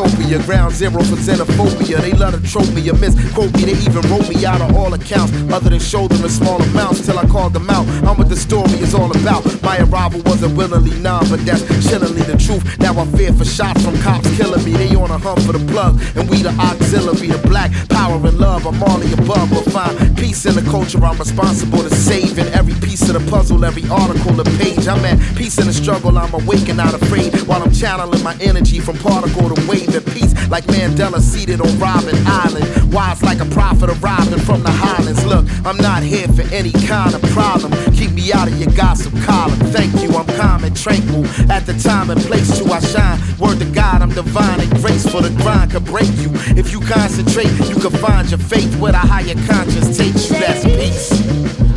[0.00, 2.00] Dystopia, ground zero for xenophobia.
[2.00, 3.64] They love to trope me or misquote me.
[3.64, 7.04] They even wrote me out of all accounts, other than show them in small amounts
[7.04, 7.86] till I called them out.
[8.08, 9.44] I'm what the story is all about.
[9.62, 12.64] My arrival wasn't willingly none, but that's chillingly the truth.
[12.78, 14.72] Now I fear for shots from cops killing me.
[14.72, 18.38] They on a hunt for the plug, and we the auxiliary, the black power and
[18.38, 18.66] love.
[18.66, 21.04] I'm all the above, but find peace in the culture.
[21.04, 24.88] I'm responsible to saving every piece of the puzzle, every article, the page.
[24.88, 26.16] I'm at peace in the struggle.
[26.16, 30.30] I'm awake and not afraid while I'm channeling my energy from particle to wave peace
[30.48, 32.92] like Mandela seated on Robin Island.
[32.92, 35.24] Wise like a prophet arriving from the highlands.
[35.24, 37.72] Look, I'm not here for any kind of problem.
[37.94, 39.58] Keep me out of your gossip column.
[39.72, 41.26] Thank you, I'm calm and tranquil.
[41.50, 43.18] At the time and place to I shine.
[43.38, 45.22] Word to God, I'm divine and graceful.
[45.22, 46.30] The grind could break you.
[46.56, 50.38] If you concentrate, you can find your faith where the higher conscience takes you.
[50.38, 51.69] That's peace.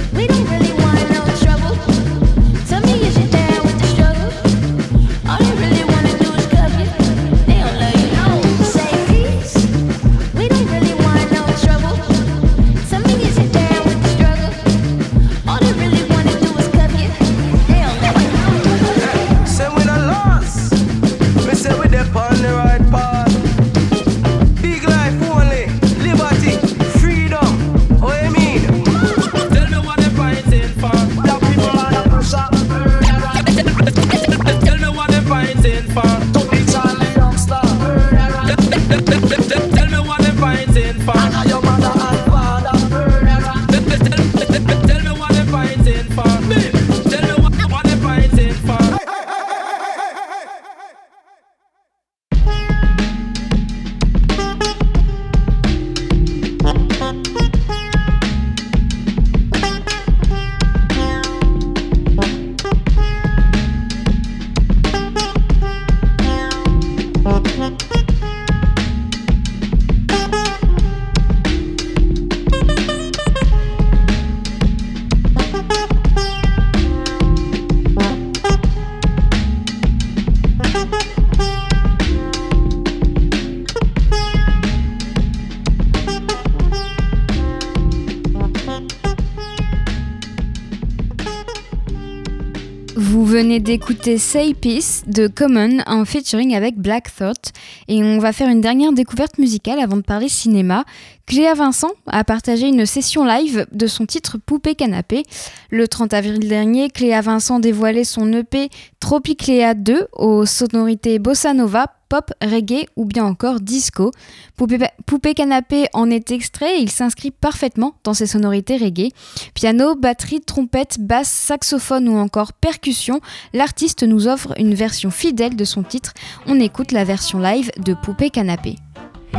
[93.74, 97.52] D'écouter Say Peace de Common en featuring avec Black Thought
[97.88, 100.86] et on va faire une dernière découverte musicale avant de parler cinéma.
[101.26, 105.24] Cléa Vincent a partagé une session live de son titre Poupée Canapé.
[105.72, 111.88] Le 30 avril dernier, Cléa Vincent dévoilait son EP Tropicléa 2 aux sonorités bossa nova,
[112.10, 114.12] pop, reggae ou bien encore disco.
[114.58, 119.10] Poupée, Poupée Canapé en est extrait et il s'inscrit parfaitement dans ses sonorités reggae.
[119.54, 123.22] Piano, batterie, trompette, basse, saxophone ou encore percussion,
[123.54, 126.14] l'artiste nous offre une version fidèle de son titre.
[126.48, 128.76] On écoute la version live de Poupée Canapé.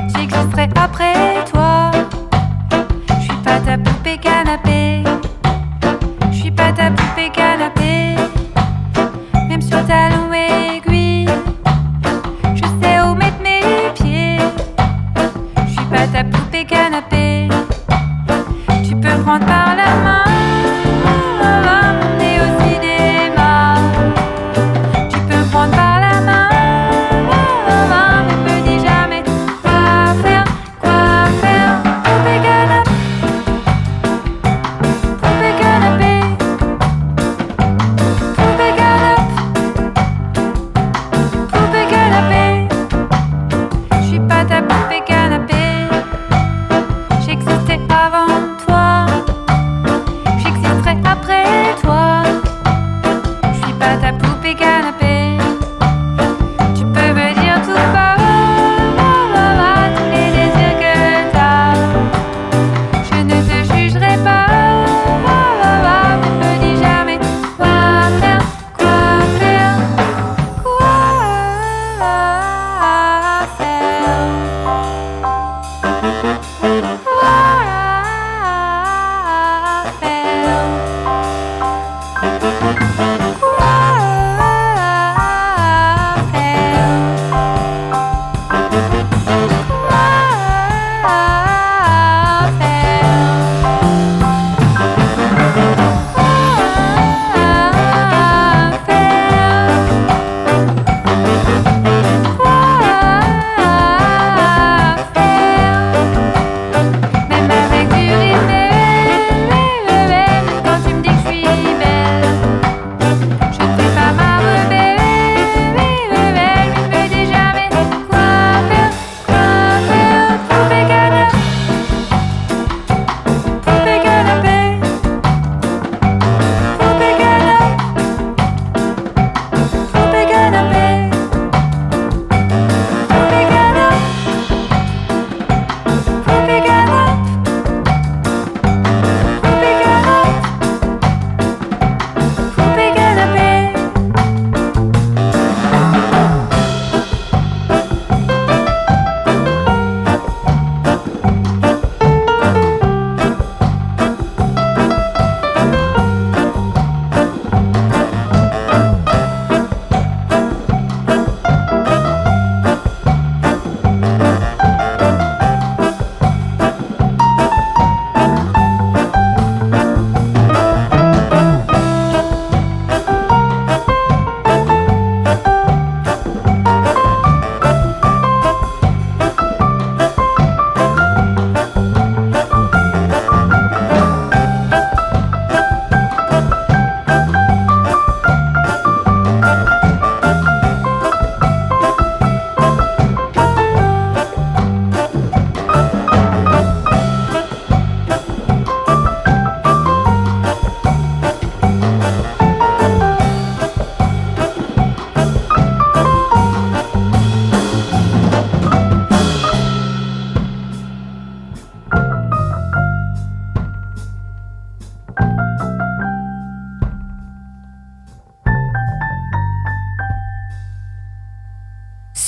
[0.09, 1.91] J'existerai après toi.
[3.19, 5.05] Je suis pas ta poupée canapé.
[6.31, 8.17] Je suis pas ta poupée canapé.
[9.49, 11.29] Même sur talon aiguille,
[12.55, 14.39] je sais où mettre mes pieds.
[15.67, 17.49] Je suis pas ta poupée canapé.
[18.87, 19.64] Tu peux prendre par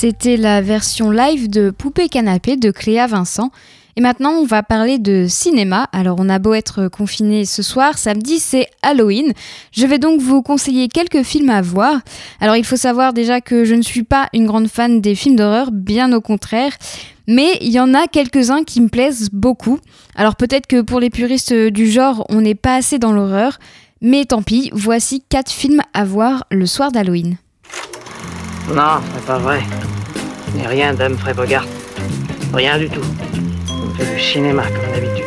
[0.09, 3.51] C'était la version live de Poupée Canapé de Cléa Vincent.
[3.97, 5.89] Et maintenant, on va parler de cinéma.
[5.91, 9.33] Alors, on a beau être confiné ce soir, samedi, c'est Halloween.
[9.73, 11.99] Je vais donc vous conseiller quelques films à voir.
[12.39, 15.35] Alors, il faut savoir déjà que je ne suis pas une grande fan des films
[15.35, 16.71] d'horreur, bien au contraire.
[17.27, 19.77] Mais il y en a quelques-uns qui me plaisent beaucoup.
[20.15, 23.59] Alors, peut-être que pour les puristes du genre, on n'est pas assez dans l'horreur.
[23.99, 27.35] Mais tant pis, voici quatre films à voir le soir d'Halloween.
[28.73, 29.63] Non, c'est pas vrai.
[30.55, 31.65] N'est rien d'Humphrey Bogart.
[32.53, 33.01] Rien du tout.
[33.69, 35.25] On fait du cinéma comme d'habitude.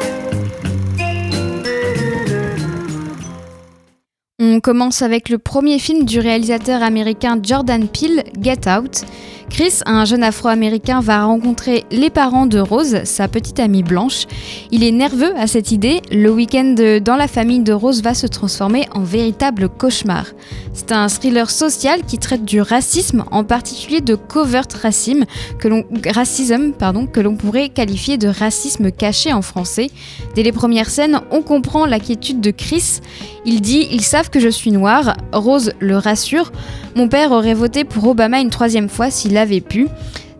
[4.43, 9.05] On commence avec le premier film du réalisateur américain Jordan Peele, Get Out.
[9.51, 14.27] Chris, un jeune afro-américain, va rencontrer les parents de Rose, sa petite amie blanche.
[14.71, 16.01] Il est nerveux à cette idée.
[16.13, 20.27] Le week-end dans la famille de Rose va se transformer en véritable cauchemar.
[20.73, 25.25] C'est un thriller social qui traite du racisme, en particulier de covert racism,
[25.59, 25.85] que l'on
[26.15, 29.91] racism, pardon, que l'on pourrait qualifier de racisme caché en français.
[30.37, 33.01] Dès les premières scènes, on comprend l'inquiétude de Chris.
[33.45, 35.17] Il dit Ils savent que je suis noir.
[35.33, 36.53] Rose le rassure.
[36.95, 39.89] Mon père aurait voté pour Obama une troisième fois s'il pu.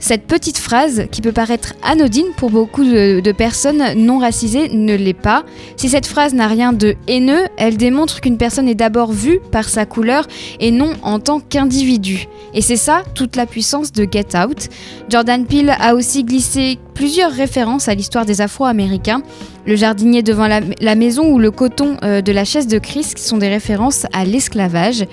[0.03, 4.97] Cette petite phrase, qui peut paraître anodine pour beaucoup de, de personnes non racisées, ne
[4.97, 5.45] l'est pas.
[5.77, 9.69] Si cette phrase n'a rien de haineux, elle démontre qu'une personne est d'abord vue par
[9.69, 10.27] sa couleur
[10.59, 12.29] et non en tant qu'individu.
[12.55, 14.69] Et c'est ça toute la puissance de Get Out.
[15.11, 19.23] Jordan Peele a aussi glissé plusieurs références à l'histoire des Afro-Américains.
[19.67, 23.23] Le jardinier devant la, maison ou le coton euh, de la chaise de Chris qui
[23.23, 25.05] sont des références à l'esclavage.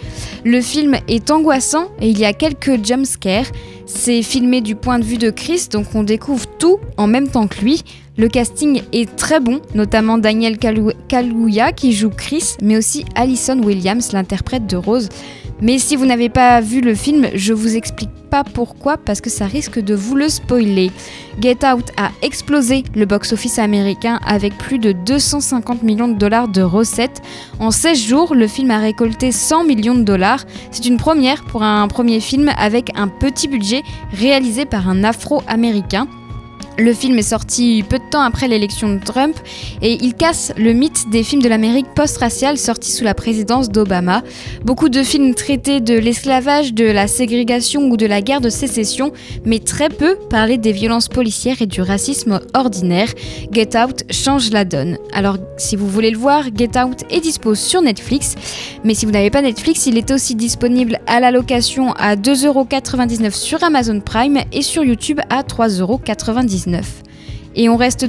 [0.45, 3.51] Le film est angoissant et il y a quelques jumpscares.
[3.85, 7.47] C'est filmé du point de vue de Chris, donc on découvre tout en même temps
[7.47, 7.83] que lui.
[8.17, 14.11] Le casting est très bon, notamment Daniel Kaluuya qui joue Chris, mais aussi Alison Williams,
[14.11, 15.09] l'interprète de Rose.
[15.61, 19.29] Mais si vous n'avez pas vu le film, je vous explique pas pourquoi, parce que
[19.29, 20.91] ça risque de vous le spoiler.
[21.41, 26.61] Get Out a explosé le box-office américain avec plus de 250 millions de dollars de
[26.61, 27.21] recettes.
[27.59, 30.45] En 16 jours, le film a récolté 100 millions de dollars.
[30.71, 36.07] C'est une première pour un premier film avec un petit budget réalisé par un afro-américain.
[36.79, 39.35] Le film est sorti peu de temps après l'élection de Trump
[39.81, 44.21] et il casse le mythe des films de l'Amérique post-raciale sortis sous la présidence d'Obama.
[44.63, 49.11] Beaucoup de films traitaient de l'esclavage, de la ségrégation ou de la guerre de sécession,
[49.43, 53.09] mais très peu parlaient des violences policières et du racisme ordinaire.
[53.51, 54.99] Get Out change la donne.
[55.13, 58.35] Alors si vous voulez le voir, Get Out est dispo sur Netflix,
[58.83, 63.31] mais si vous n'avez pas Netflix, il est aussi disponible à la location à 2,99€
[63.31, 66.66] sur Amazon Prime et sur YouTube à 3,99€.
[67.55, 68.05] Et on reste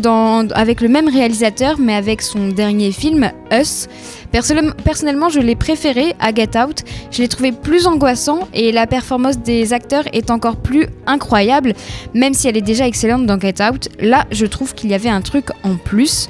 [0.54, 3.88] avec le même réalisateur, mais avec son dernier film, Us.
[4.30, 6.84] Personnellement, je l'ai préféré à Get Out.
[7.10, 11.72] Je l'ai trouvé plus angoissant et la performance des acteurs est encore plus incroyable,
[12.12, 13.88] même si elle est déjà excellente dans Get Out.
[14.00, 16.28] Là, je trouve qu'il y avait un truc en plus.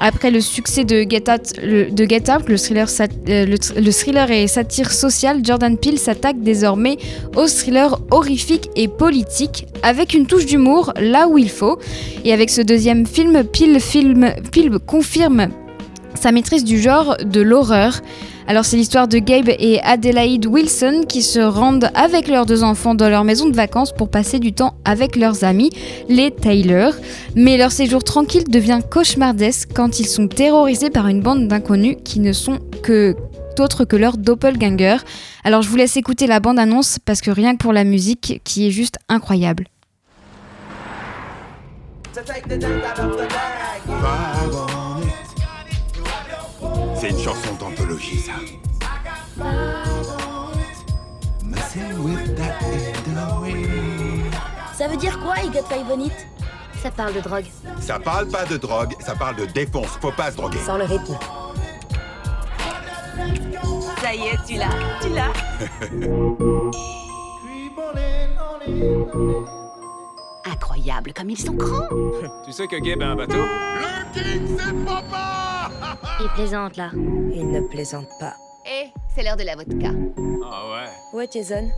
[0.00, 1.90] Après le succès de Get Out, le,
[3.90, 6.98] thriller et satire sociale, Jordan Peele s'attaque désormais
[7.36, 11.78] au thriller horrifique et politique, avec une touche d'humour là où il faut.
[12.24, 15.48] Et avec ce deuxième film, Peele, film, Peele confirme
[16.14, 18.00] sa maîtrise du genre de l'horreur.
[18.48, 22.94] Alors c'est l'histoire de Gabe et Adelaide Wilson qui se rendent avec leurs deux enfants
[22.94, 25.68] dans leur maison de vacances pour passer du temps avec leurs amis,
[26.08, 26.94] les Taylor.
[27.36, 32.20] Mais leur séjour tranquille devient cauchemardesque quand ils sont terrorisés par une bande d'inconnus qui
[32.20, 33.14] ne sont que
[33.58, 34.96] d'autres que leurs doppelganger.
[35.44, 38.66] Alors je vous laisse écouter la bande-annonce parce que rien que pour la musique qui
[38.66, 39.66] est juste incroyable.
[47.08, 48.32] C'est une chanson d'anthologie, ça.
[54.74, 56.12] Ça veut dire quoi, He Got Five on It
[56.82, 57.46] Ça parle de drogue.
[57.80, 59.98] Ça parle pas de drogue, ça parle de défonce.
[60.02, 60.58] Faut pas se droguer.
[60.58, 61.16] Sans le rythme.
[64.02, 64.68] Ça y est, tu l'as,
[65.00, 65.32] tu l'as.
[70.50, 71.88] Incroyable comme ils sont grands.
[72.44, 73.34] Tu sais que Gabe a un bateau?
[76.20, 76.90] Il plaisante là.
[76.94, 78.34] Il ne plaisante pas.
[78.66, 79.90] Eh, c'est l'heure de la vodka.
[80.44, 80.88] Ah ouais.
[81.12, 81.70] Ouais, Jason.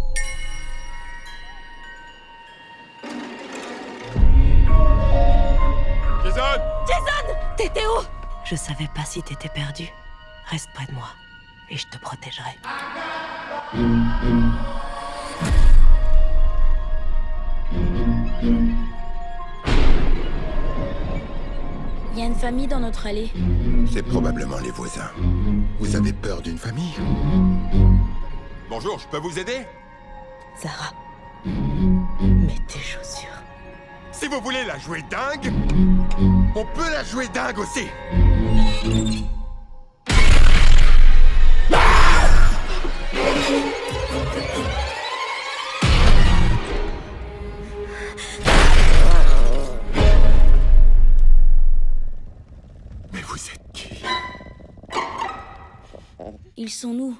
[6.25, 7.91] Jason Jason T'es Théo
[8.45, 9.89] Je savais pas si t'étais perdu.
[10.47, 11.09] Reste près de moi
[11.71, 12.57] et je te protégerai.
[18.43, 18.75] Il
[22.17, 23.31] y a une famille dans notre allée.
[23.93, 25.11] C'est probablement les voisins.
[25.79, 26.95] Vous avez peur d'une famille?
[28.69, 29.67] Bonjour, je peux vous aider?
[30.61, 30.93] Zara.
[32.67, 33.29] tes chaussures.
[34.13, 35.53] Si vous voulez la jouer dingue,
[36.55, 37.87] on peut la jouer dingue aussi.
[56.63, 57.17] Ils sont nous.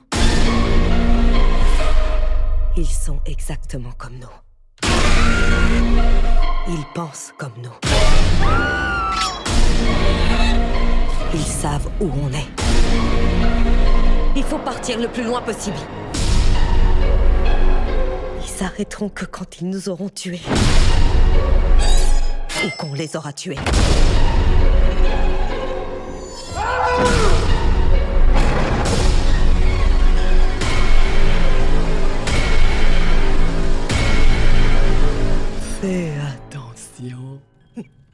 [2.77, 4.91] Ils sont exactement comme nous.
[6.69, 7.73] Ils pensent comme nous.
[11.33, 12.49] Ils savent où on est.
[14.37, 15.79] Il faut partir le plus loin possible.
[18.43, 20.43] Ils s'arrêteront que quand ils nous auront tués.
[22.63, 23.57] Ou qu'on les aura tués.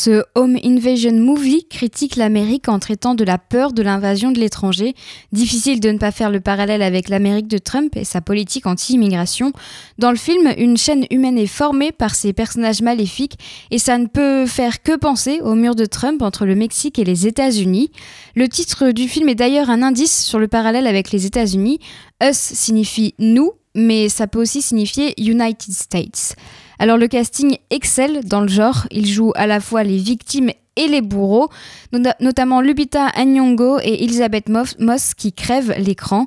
[0.00, 4.94] Ce Home Invasion Movie critique l'Amérique en traitant de la peur de l'invasion de l'étranger.
[5.32, 9.52] Difficile de ne pas faire le parallèle avec l'Amérique de Trump et sa politique anti-immigration.
[9.98, 13.40] Dans le film, une chaîne humaine est formée par ces personnages maléfiques
[13.72, 17.04] et ça ne peut faire que penser au mur de Trump entre le Mexique et
[17.04, 17.90] les États-Unis.
[18.36, 21.80] Le titre du film est d'ailleurs un indice sur le parallèle avec les États-Unis.
[22.22, 26.36] Us signifie nous, mais ça peut aussi signifier United States.
[26.78, 30.86] Alors le casting excelle dans le genre, il joue à la fois les victimes et
[30.86, 31.48] les bourreaux,
[31.92, 36.26] not- notamment Lupita Nyong'o et Elizabeth Moss, Moss qui crèvent l'écran.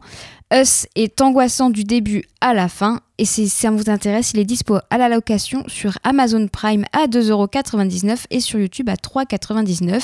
[0.53, 4.45] Us est angoissant du début à la fin, et si ça vous intéresse, il est
[4.45, 10.01] dispo à la location sur Amazon Prime à 2,99€ et sur YouTube à 3,99€.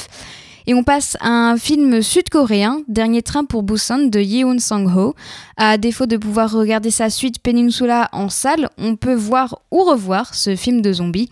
[0.70, 5.16] Et on passe à un film sud-coréen, Dernier train pour Busan de Yeon Sang-ho.
[5.56, 10.36] À défaut de pouvoir regarder sa suite Peninsula en salle, on peut voir ou revoir
[10.36, 11.30] ce film de zombies.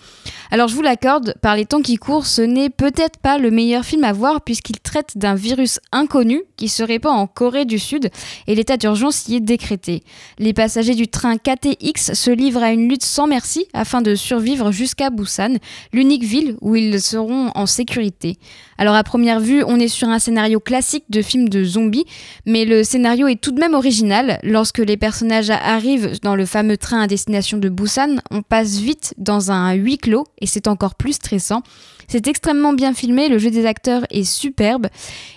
[0.52, 3.84] Alors je vous l'accorde, par les temps qui courent, ce n'est peut-être pas le meilleur
[3.84, 8.10] film à voir puisqu'il traite d'un virus inconnu qui se répand en Corée du Sud
[8.48, 10.04] et l'état d'urgence y est décrété.
[10.40, 14.72] Les passagers du train KTX se livrent à une lutte sans merci afin de survivre
[14.72, 15.56] jusqu'à Busan,
[15.94, 18.38] l'unique ville où ils seront en sécurité.
[18.78, 22.06] Alors à première vue, on est sur un scénario classique de film de zombies,
[22.46, 24.40] mais le scénario est tout de même original.
[24.44, 29.14] Lorsque les personnages arrivent dans le fameux train à destination de Busan, on passe vite
[29.18, 31.62] dans un huis clos et c'est encore plus stressant.
[32.08, 34.88] C'est extrêmement bien filmé, le jeu des acteurs est superbe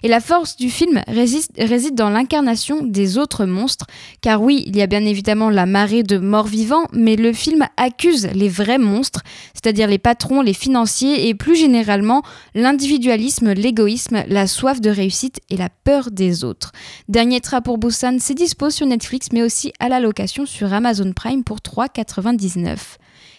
[0.02, 3.86] et la force du film réside dans l'incarnation des autres monstres.
[4.20, 7.66] Car oui, il y a bien évidemment la marée de morts vivants, mais le film
[7.76, 9.22] accuse les vrais monstres,
[9.54, 12.22] c'est-à-dire les patrons, les financiers et plus généralement
[12.54, 16.72] l'individualisme, l'égoïsme, la soif de réussite et la peur des autres.
[17.08, 21.12] Dernier train pour Busan, c'est dispo sur Netflix mais aussi à la location sur Amazon
[21.12, 22.76] Prime pour 3,99.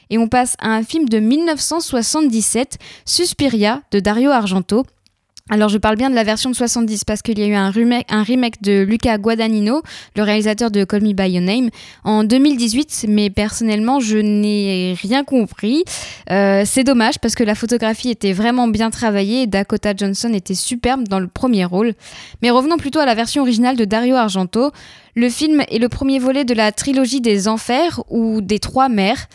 [0.09, 4.85] Et on passe à un film de 1977, Suspiria, de Dario Argento.
[5.51, 7.71] Alors je parle bien de la version de 70 parce qu'il y a eu un
[7.71, 9.81] remake, de Luca Guadagnino,
[10.15, 11.69] le réalisateur de Call Me By Your Name,
[12.03, 15.83] en 2018, mais personnellement je n'ai rien compris.
[16.29, 20.53] Euh, c'est dommage parce que la photographie était vraiment bien travaillée et Dakota Johnson était
[20.53, 21.93] superbe dans le premier rôle.
[22.43, 24.71] Mais revenons plutôt à la version originale de Dario Argento.
[25.15, 29.27] Le film est le premier volet de la trilogie des Enfers ou des Trois Mers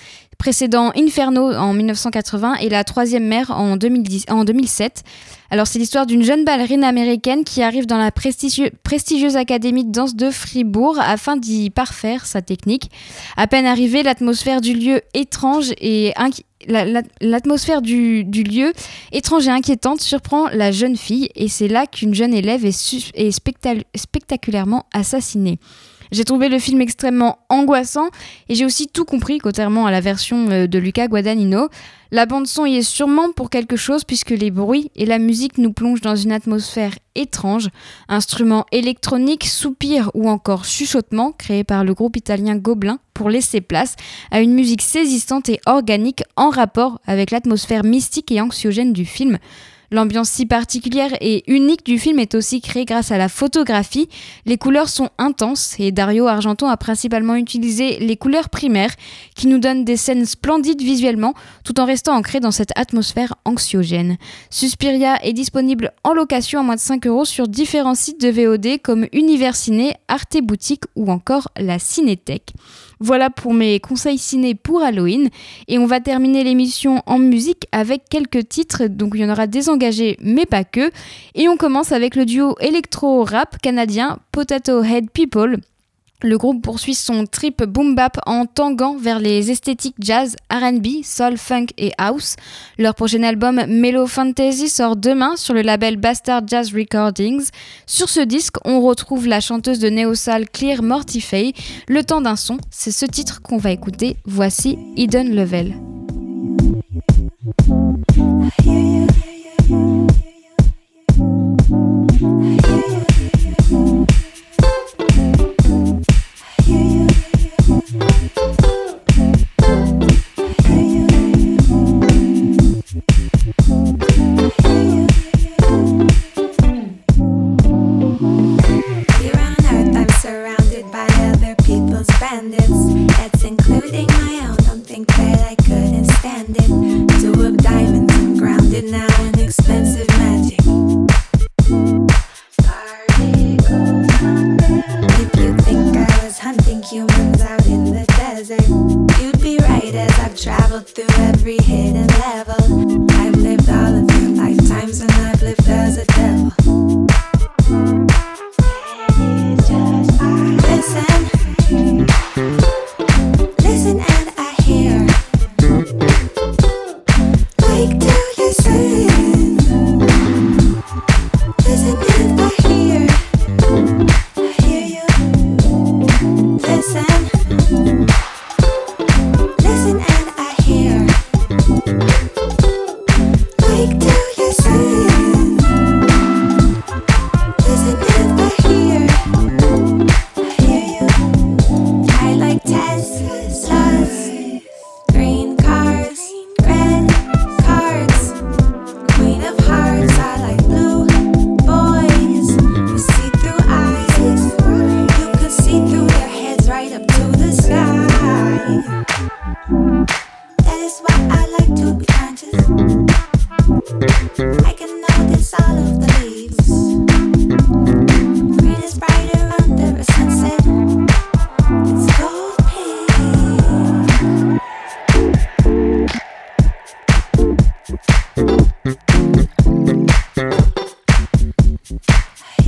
[0.45, 5.03] précédant Inferno en 1980 et La Troisième Mer en, 2010, en 2007.
[5.51, 10.17] Alors c'est l'histoire d'une jeune ballerine américaine qui arrive dans la prestigieuse académie de danse
[10.17, 12.91] de Fribourg afin d'y parfaire sa technique.
[13.37, 16.13] À peine arrivée, l'atmosphère du lieu étrange et
[16.67, 18.73] l'atmosphère du, lieu
[19.13, 23.31] étrange et inquiétante surprend la jeune fille et c'est là qu'une jeune élève est,
[23.95, 25.59] spectaculairement assassinée.
[26.15, 28.07] J'ai trouvé le film extrêmement angoissant
[28.49, 31.69] et j'ai aussi tout compris, contrairement à la version euh, de Luca Guadagnino.
[32.13, 35.73] La bande-son y est sûrement pour quelque chose puisque les bruits et la musique nous
[35.73, 37.69] plongent dans une atmosphère étrange.
[38.09, 43.97] Instruments électroniques, soupirs ou encore chuchotements créés par le groupe italien Gobelin pour laisser place
[44.31, 49.39] à une musique saisissante et organique en rapport avec l'atmosphère mystique et anxiogène du film.
[49.95, 54.09] L'ambiance si particulière et unique du film est aussi créée grâce à la photographie.
[54.45, 58.91] Les couleurs sont intenses et Dario Argento a principalement utilisé les couleurs primaires
[59.37, 61.33] qui nous donnent des scènes splendides visuellement
[61.63, 64.17] tout en restant ancré dans cette atmosphère anxiogène.
[64.51, 68.83] Suspiria est disponible en location à moins de 5 euros sur différents sites de VOD
[68.83, 72.53] comme Univers Ciné, Arte Boutique ou encore la Cinétech.
[73.01, 75.29] Voilà pour mes conseils ciné pour Halloween.
[75.69, 78.87] Et on va terminer l'émission en musique avec quelques titres.
[78.87, 80.91] Donc il y en aura Désengagé engagés, mais pas que.
[81.35, 85.59] Et on commence avec le duo électro-rap canadien Potato Head People.
[86.25, 91.37] Le groupe poursuit son trip boom bap en tanguant vers les esthétiques jazz, R&B, soul,
[91.37, 92.37] funk et house.
[92.79, 97.51] Leur prochain album Mellow Fantasy sort demain sur le label Bastard Jazz Recordings.
[97.87, 101.53] Sur ce disque, on retrouve la chanteuse de néo-soul Clear Mortifay.
[101.89, 104.17] Le temps d'un son, c'est ce titre qu'on va écouter.
[104.25, 105.75] Voici Hidden Level.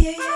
[0.06, 0.35] yeah, yeah.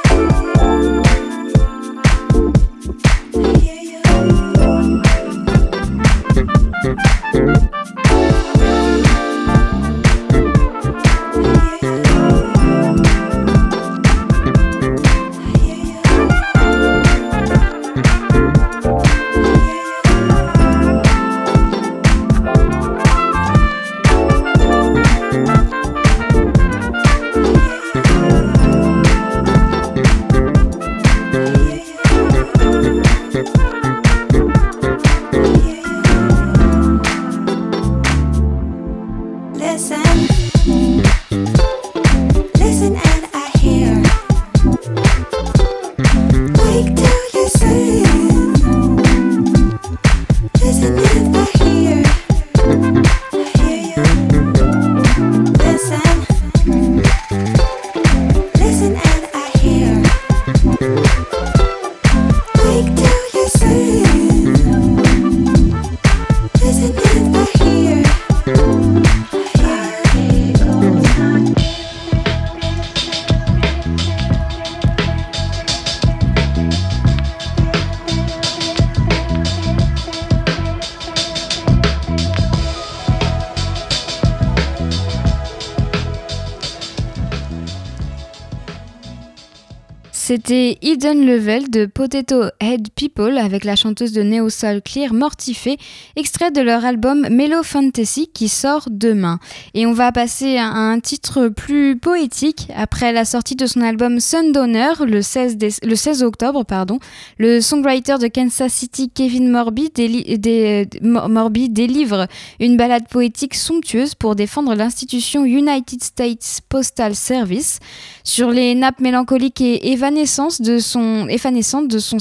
[90.30, 95.78] C'était Hidden Level de Potato Head People avec la chanteuse de Neo Soul Clear Mortifé,
[96.16, 99.38] extrait de leur album Mellow Fantasy qui sort demain.
[99.74, 102.68] Et on va passer à un titre plus poétique.
[102.76, 106.98] Après la sortie de son album Sundowner le 16, déce- le 16 octobre, pardon,
[107.38, 112.26] le songwriter de Kansas City Kevin Morby, déli- dé- Mo- Morby délivre
[112.60, 117.78] une balade poétique somptueuse pour défendre l'institution United States Postal Service.
[118.22, 122.18] Sur les nappes mélancoliques et évanescentes de son, évanescentes de son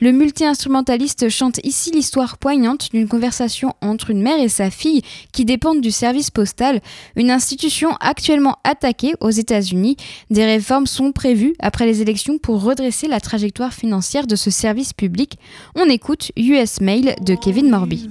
[0.00, 5.02] le multi-instrumentaliste chante ici l'histoire poignante d'une conversation entre une mère et sa fille
[5.32, 6.80] qui dépendent du service postal,
[7.16, 9.96] une institution actuellement attaquée aux États-Unis.
[10.30, 14.92] Des réformes sont prévues après les élections pour redresser la trajectoire financière de ce service
[14.92, 15.38] public.
[15.74, 18.08] On écoute US Mail de Kevin Morby.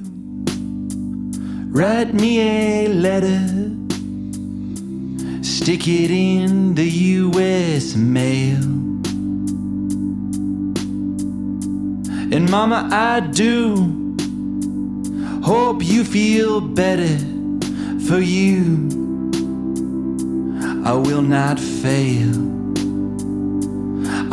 [1.73, 3.73] Write me a letter
[5.63, 8.59] stick it in the US mail.
[12.33, 13.75] And mama, I do
[15.43, 17.19] hope you feel better
[18.07, 18.89] for you.
[20.83, 22.33] I will not fail.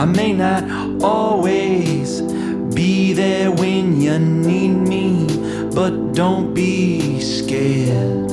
[0.01, 0.65] I may not
[1.03, 2.23] always
[2.75, 5.27] be there when you need me,
[5.75, 8.31] but don't be scared.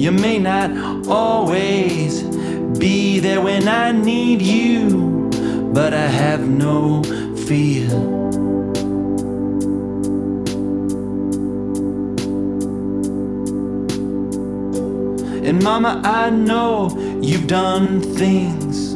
[0.00, 2.22] You may not always
[2.78, 5.30] be there when I need you,
[5.72, 7.02] but I have no
[7.46, 7.88] fear.
[15.44, 18.92] And mama, I know you've done things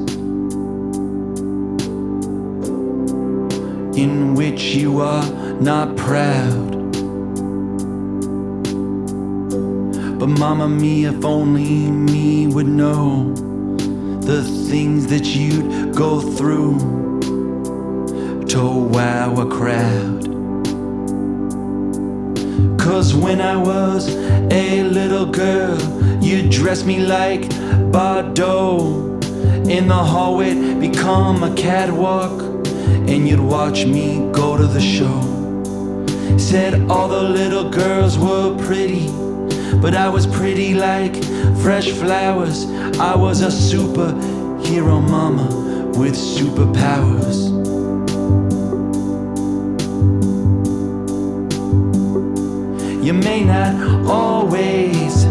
[3.99, 5.29] in which you are
[5.61, 6.73] not proud.
[10.19, 13.35] But mama, me, if only me would know
[14.27, 16.77] the things that you'd go through
[18.49, 18.61] to
[18.93, 20.25] wow a crowd.
[22.77, 24.13] Cause when I was
[24.51, 25.79] a little girl,
[26.21, 27.43] you dressed me like
[27.93, 29.07] Bardot.
[29.69, 32.43] In the hallway, become a catwalk,
[33.09, 35.21] and you'd watch me go to the show.
[36.37, 39.07] Said all the little girls were pretty,
[39.81, 41.15] but I was pretty like
[41.63, 42.65] fresh flowers.
[42.99, 45.47] I was a superhero mama
[45.99, 47.47] with superpowers.
[53.05, 55.25] You may not always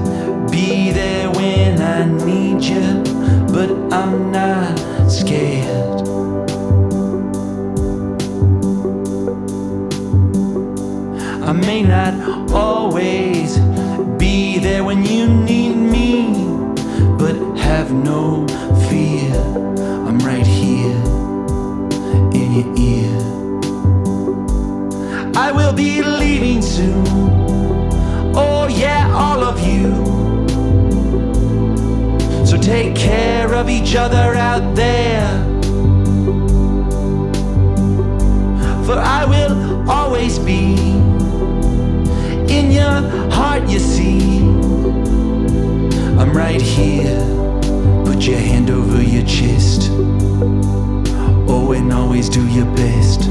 [0.50, 3.04] be there when I need you,
[3.52, 4.80] but I'm not
[5.10, 5.86] scared.
[11.44, 13.35] I may not always
[14.66, 16.34] there when you need me,
[17.20, 18.48] but have no
[18.90, 19.32] fear.
[20.08, 21.00] I'm right here
[22.40, 23.16] in your ear.
[25.36, 27.06] I will be leaving soon.
[28.36, 29.88] Oh, yeah, all of you.
[32.44, 35.30] So take care of each other out there.
[38.84, 40.74] For I will always be
[42.58, 42.98] in your
[43.30, 44.35] heart, you see.
[46.36, 47.18] Right here.
[48.04, 49.90] Put your hand over your chest.
[51.48, 53.22] Oh, and always do your best.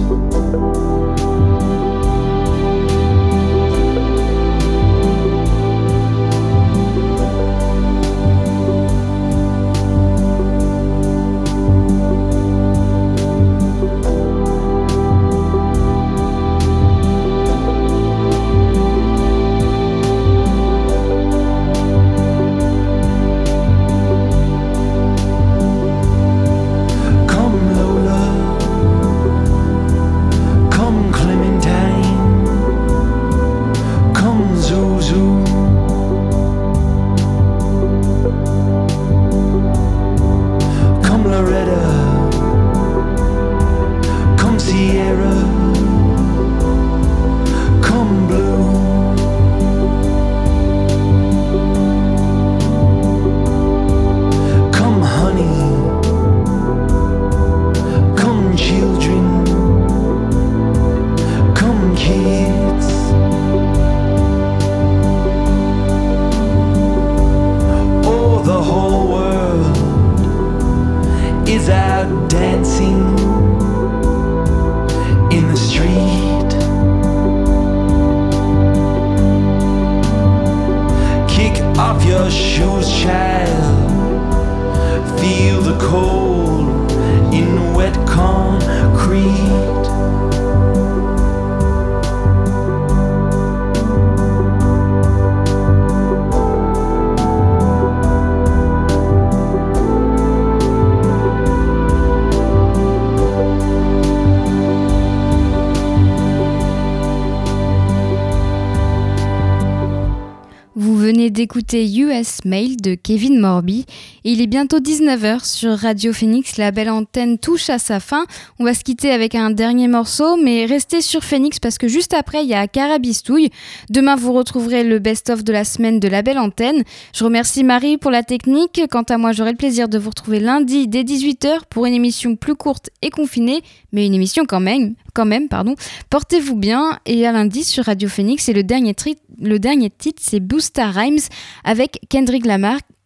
[112.25, 113.87] D'écouter Mail de Kevin Morby.
[114.25, 116.57] Il est bientôt 19h sur Radio Phoenix.
[116.57, 118.27] La belle antenne touche à sa fin.
[118.59, 122.15] On va se quitter avec un dernier morceau, mais restez sur Phoenix parce que juste
[122.15, 123.51] après, il y a Carabistouille.
[123.91, 126.85] Demain, vous retrouverez le best-of de la semaine de la belle antenne.
[127.15, 128.81] Je remercie Marie pour la technique.
[128.91, 132.37] Quant à moi, j'aurai le plaisir de vous retrouver lundi dès 18h pour une émission
[132.37, 134.95] plus courte et confinée, mais une émission quand même.
[135.15, 135.77] Quand même pardon.
[136.11, 138.49] Portez-vous bien et à lundi sur Radio Phoenix.
[138.49, 138.97] Et le dernier,
[139.41, 141.21] le dernier titre, c'est Boosta Rhymes
[141.63, 142.34] avec Kendrick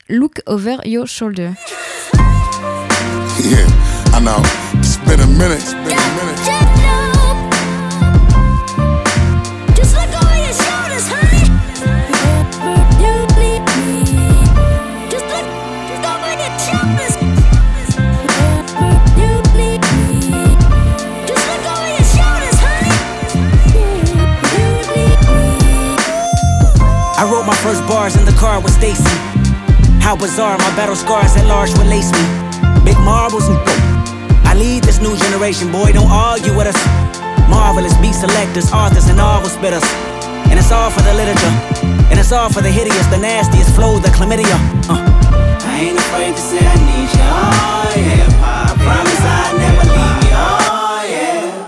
[0.09, 1.57] Look Over Your Shoulder.
[30.19, 32.25] Bizarre, my battle scars at large will lace me.
[32.85, 33.59] Big marbles and
[34.45, 36.79] I lead this new generation, boy, don't argue with us.
[37.49, 39.85] Marvelous beat selectors, authors, and novel spitters.
[40.51, 41.55] And it's all for the literature.
[42.11, 44.59] And it's all for the hideous, the nastiest flow, the chlamydia.
[44.89, 44.99] Uh.
[45.63, 47.29] I ain't afraid to say I need you.
[47.31, 48.27] Oh, yeah.
[48.43, 50.18] I promise I'll never leave.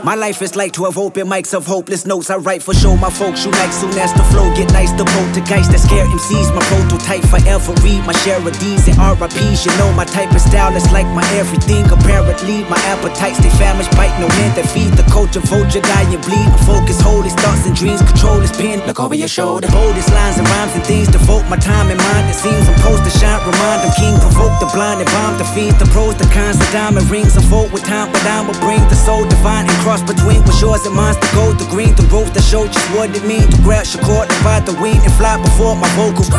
[0.03, 2.31] My life is like 12 open mics of hopeless notes.
[2.31, 4.97] I write for show my folks unite soon as the flow get nice.
[4.97, 7.77] The poltergeist that scare MCs, my prototype forever.
[7.85, 9.69] Read my share of D's and RIPs.
[9.69, 11.85] You know my type of style is like my everything.
[11.93, 15.45] Apparently, my appetites they famished, bite no hand that feed the culture.
[15.45, 16.49] Vulture, die and bleed.
[16.49, 18.01] My focus, his thoughts and dreams.
[18.01, 18.81] Control his pen.
[18.89, 19.69] Look over your shoulder.
[19.69, 21.13] Boldest lines and rhymes and things.
[21.13, 22.25] Devote my time and mind.
[22.33, 23.45] It seems I'm supposed to shine.
[23.45, 24.17] Remind them king.
[24.17, 25.77] Provoke the blind and bomb the fiends.
[25.77, 27.37] The pros, the cons, the diamond rings.
[27.37, 30.61] I vote with time, but I will bring the soul divine and cross between what's
[30.63, 33.51] yours and mine's the gold, the green, the rose that show just what it means
[33.51, 36.31] to grab your cord, divide the weed and fly before my vocals.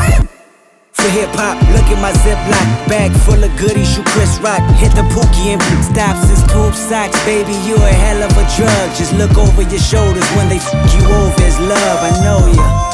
[0.95, 3.91] For hip hop, look at my ziploc bag full of goodies.
[3.97, 7.52] You Chris Rock, hit the pookie and stop since tube socks, baby.
[7.68, 8.88] You a hell of a drug.
[8.95, 11.43] Just look over your shoulders when they f you over.
[11.43, 12.90] It's love, I know ya.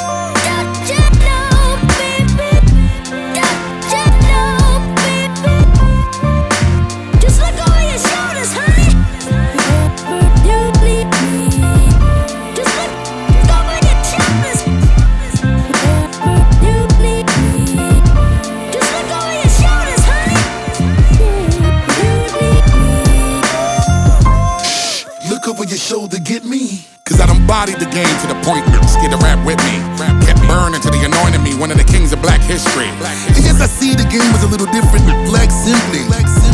[25.78, 26.82] Your shoulder, get me.
[27.06, 29.78] Cause I done bodied the game to the point that scared to rap with me.
[30.26, 32.90] Kept burning till they anointed me one of the kings of black history.
[33.30, 36.02] And yes, I see the game was a little different, black simply.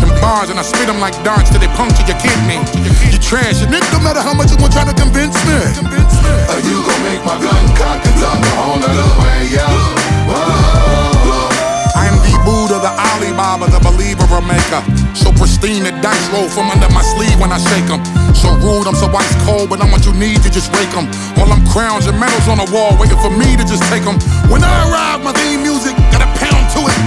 [0.04, 2.60] Them bars and I spit them like darts till they puncture your kidney.
[3.10, 5.58] You trash, and it no matter how much you want trying to convince me.
[6.52, 9.72] Are you gonna make my gun cock and talk a whole nother way, yeah?
[11.96, 15.03] I am the Buddha, the Alibaba, the believer, maker.
[15.14, 18.02] So pristine, the dice roll from under my sleeve when I shake 'em.
[18.34, 21.08] So rude, I'm so ice cold, but I'm what you need to just rake 'em.
[21.40, 24.18] All them crowns and medals on the wall, waiting for me to just take 'em.
[24.50, 26.98] When I arrive, my theme music got a pound to it.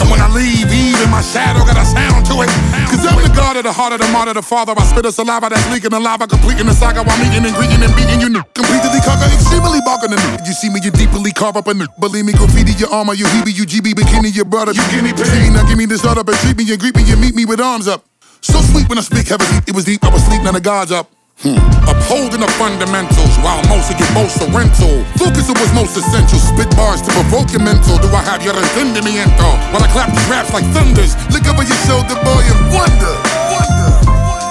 [0.00, 0.63] And when I leave,
[1.04, 2.48] even my shadow got a sound to it.
[2.88, 4.72] Cause I'm the god of the heart of the martyr, the father.
[4.76, 7.82] I spit a saliva that's leaking the lava, completing the saga while meeting and greeting
[7.84, 8.30] and beating you.
[8.56, 10.80] Completely conquer, extremely barking the Did you see me?
[10.80, 11.86] You deeply carve up a new.
[12.00, 14.72] Believe me, graffiti your armor, you heebie, you GB, bikini, your brother.
[14.72, 15.52] You guinea pig.
[15.52, 17.60] Now give me this up and treat me and greet me and meet me with
[17.60, 18.04] arms up.
[18.40, 20.92] So sweet when I speak, heavens, it was deep, I was sleep, now the gods
[20.92, 21.10] up.
[21.42, 21.58] Hmm.
[21.88, 25.04] Upholding the fundamentals while most of you most are rental.
[25.20, 26.40] Focus on what's most essential.
[26.40, 28.00] Spit bars to provoke your mental.
[28.00, 29.48] Do I have your entendimiento?
[29.70, 31.12] While I clap these raps like thunders.
[31.28, 33.12] Look over your shoulder, boy, and wonder.
[33.52, 34.43] When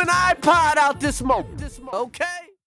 [0.00, 1.78] an iPod out this moment.
[1.92, 2.47] okay?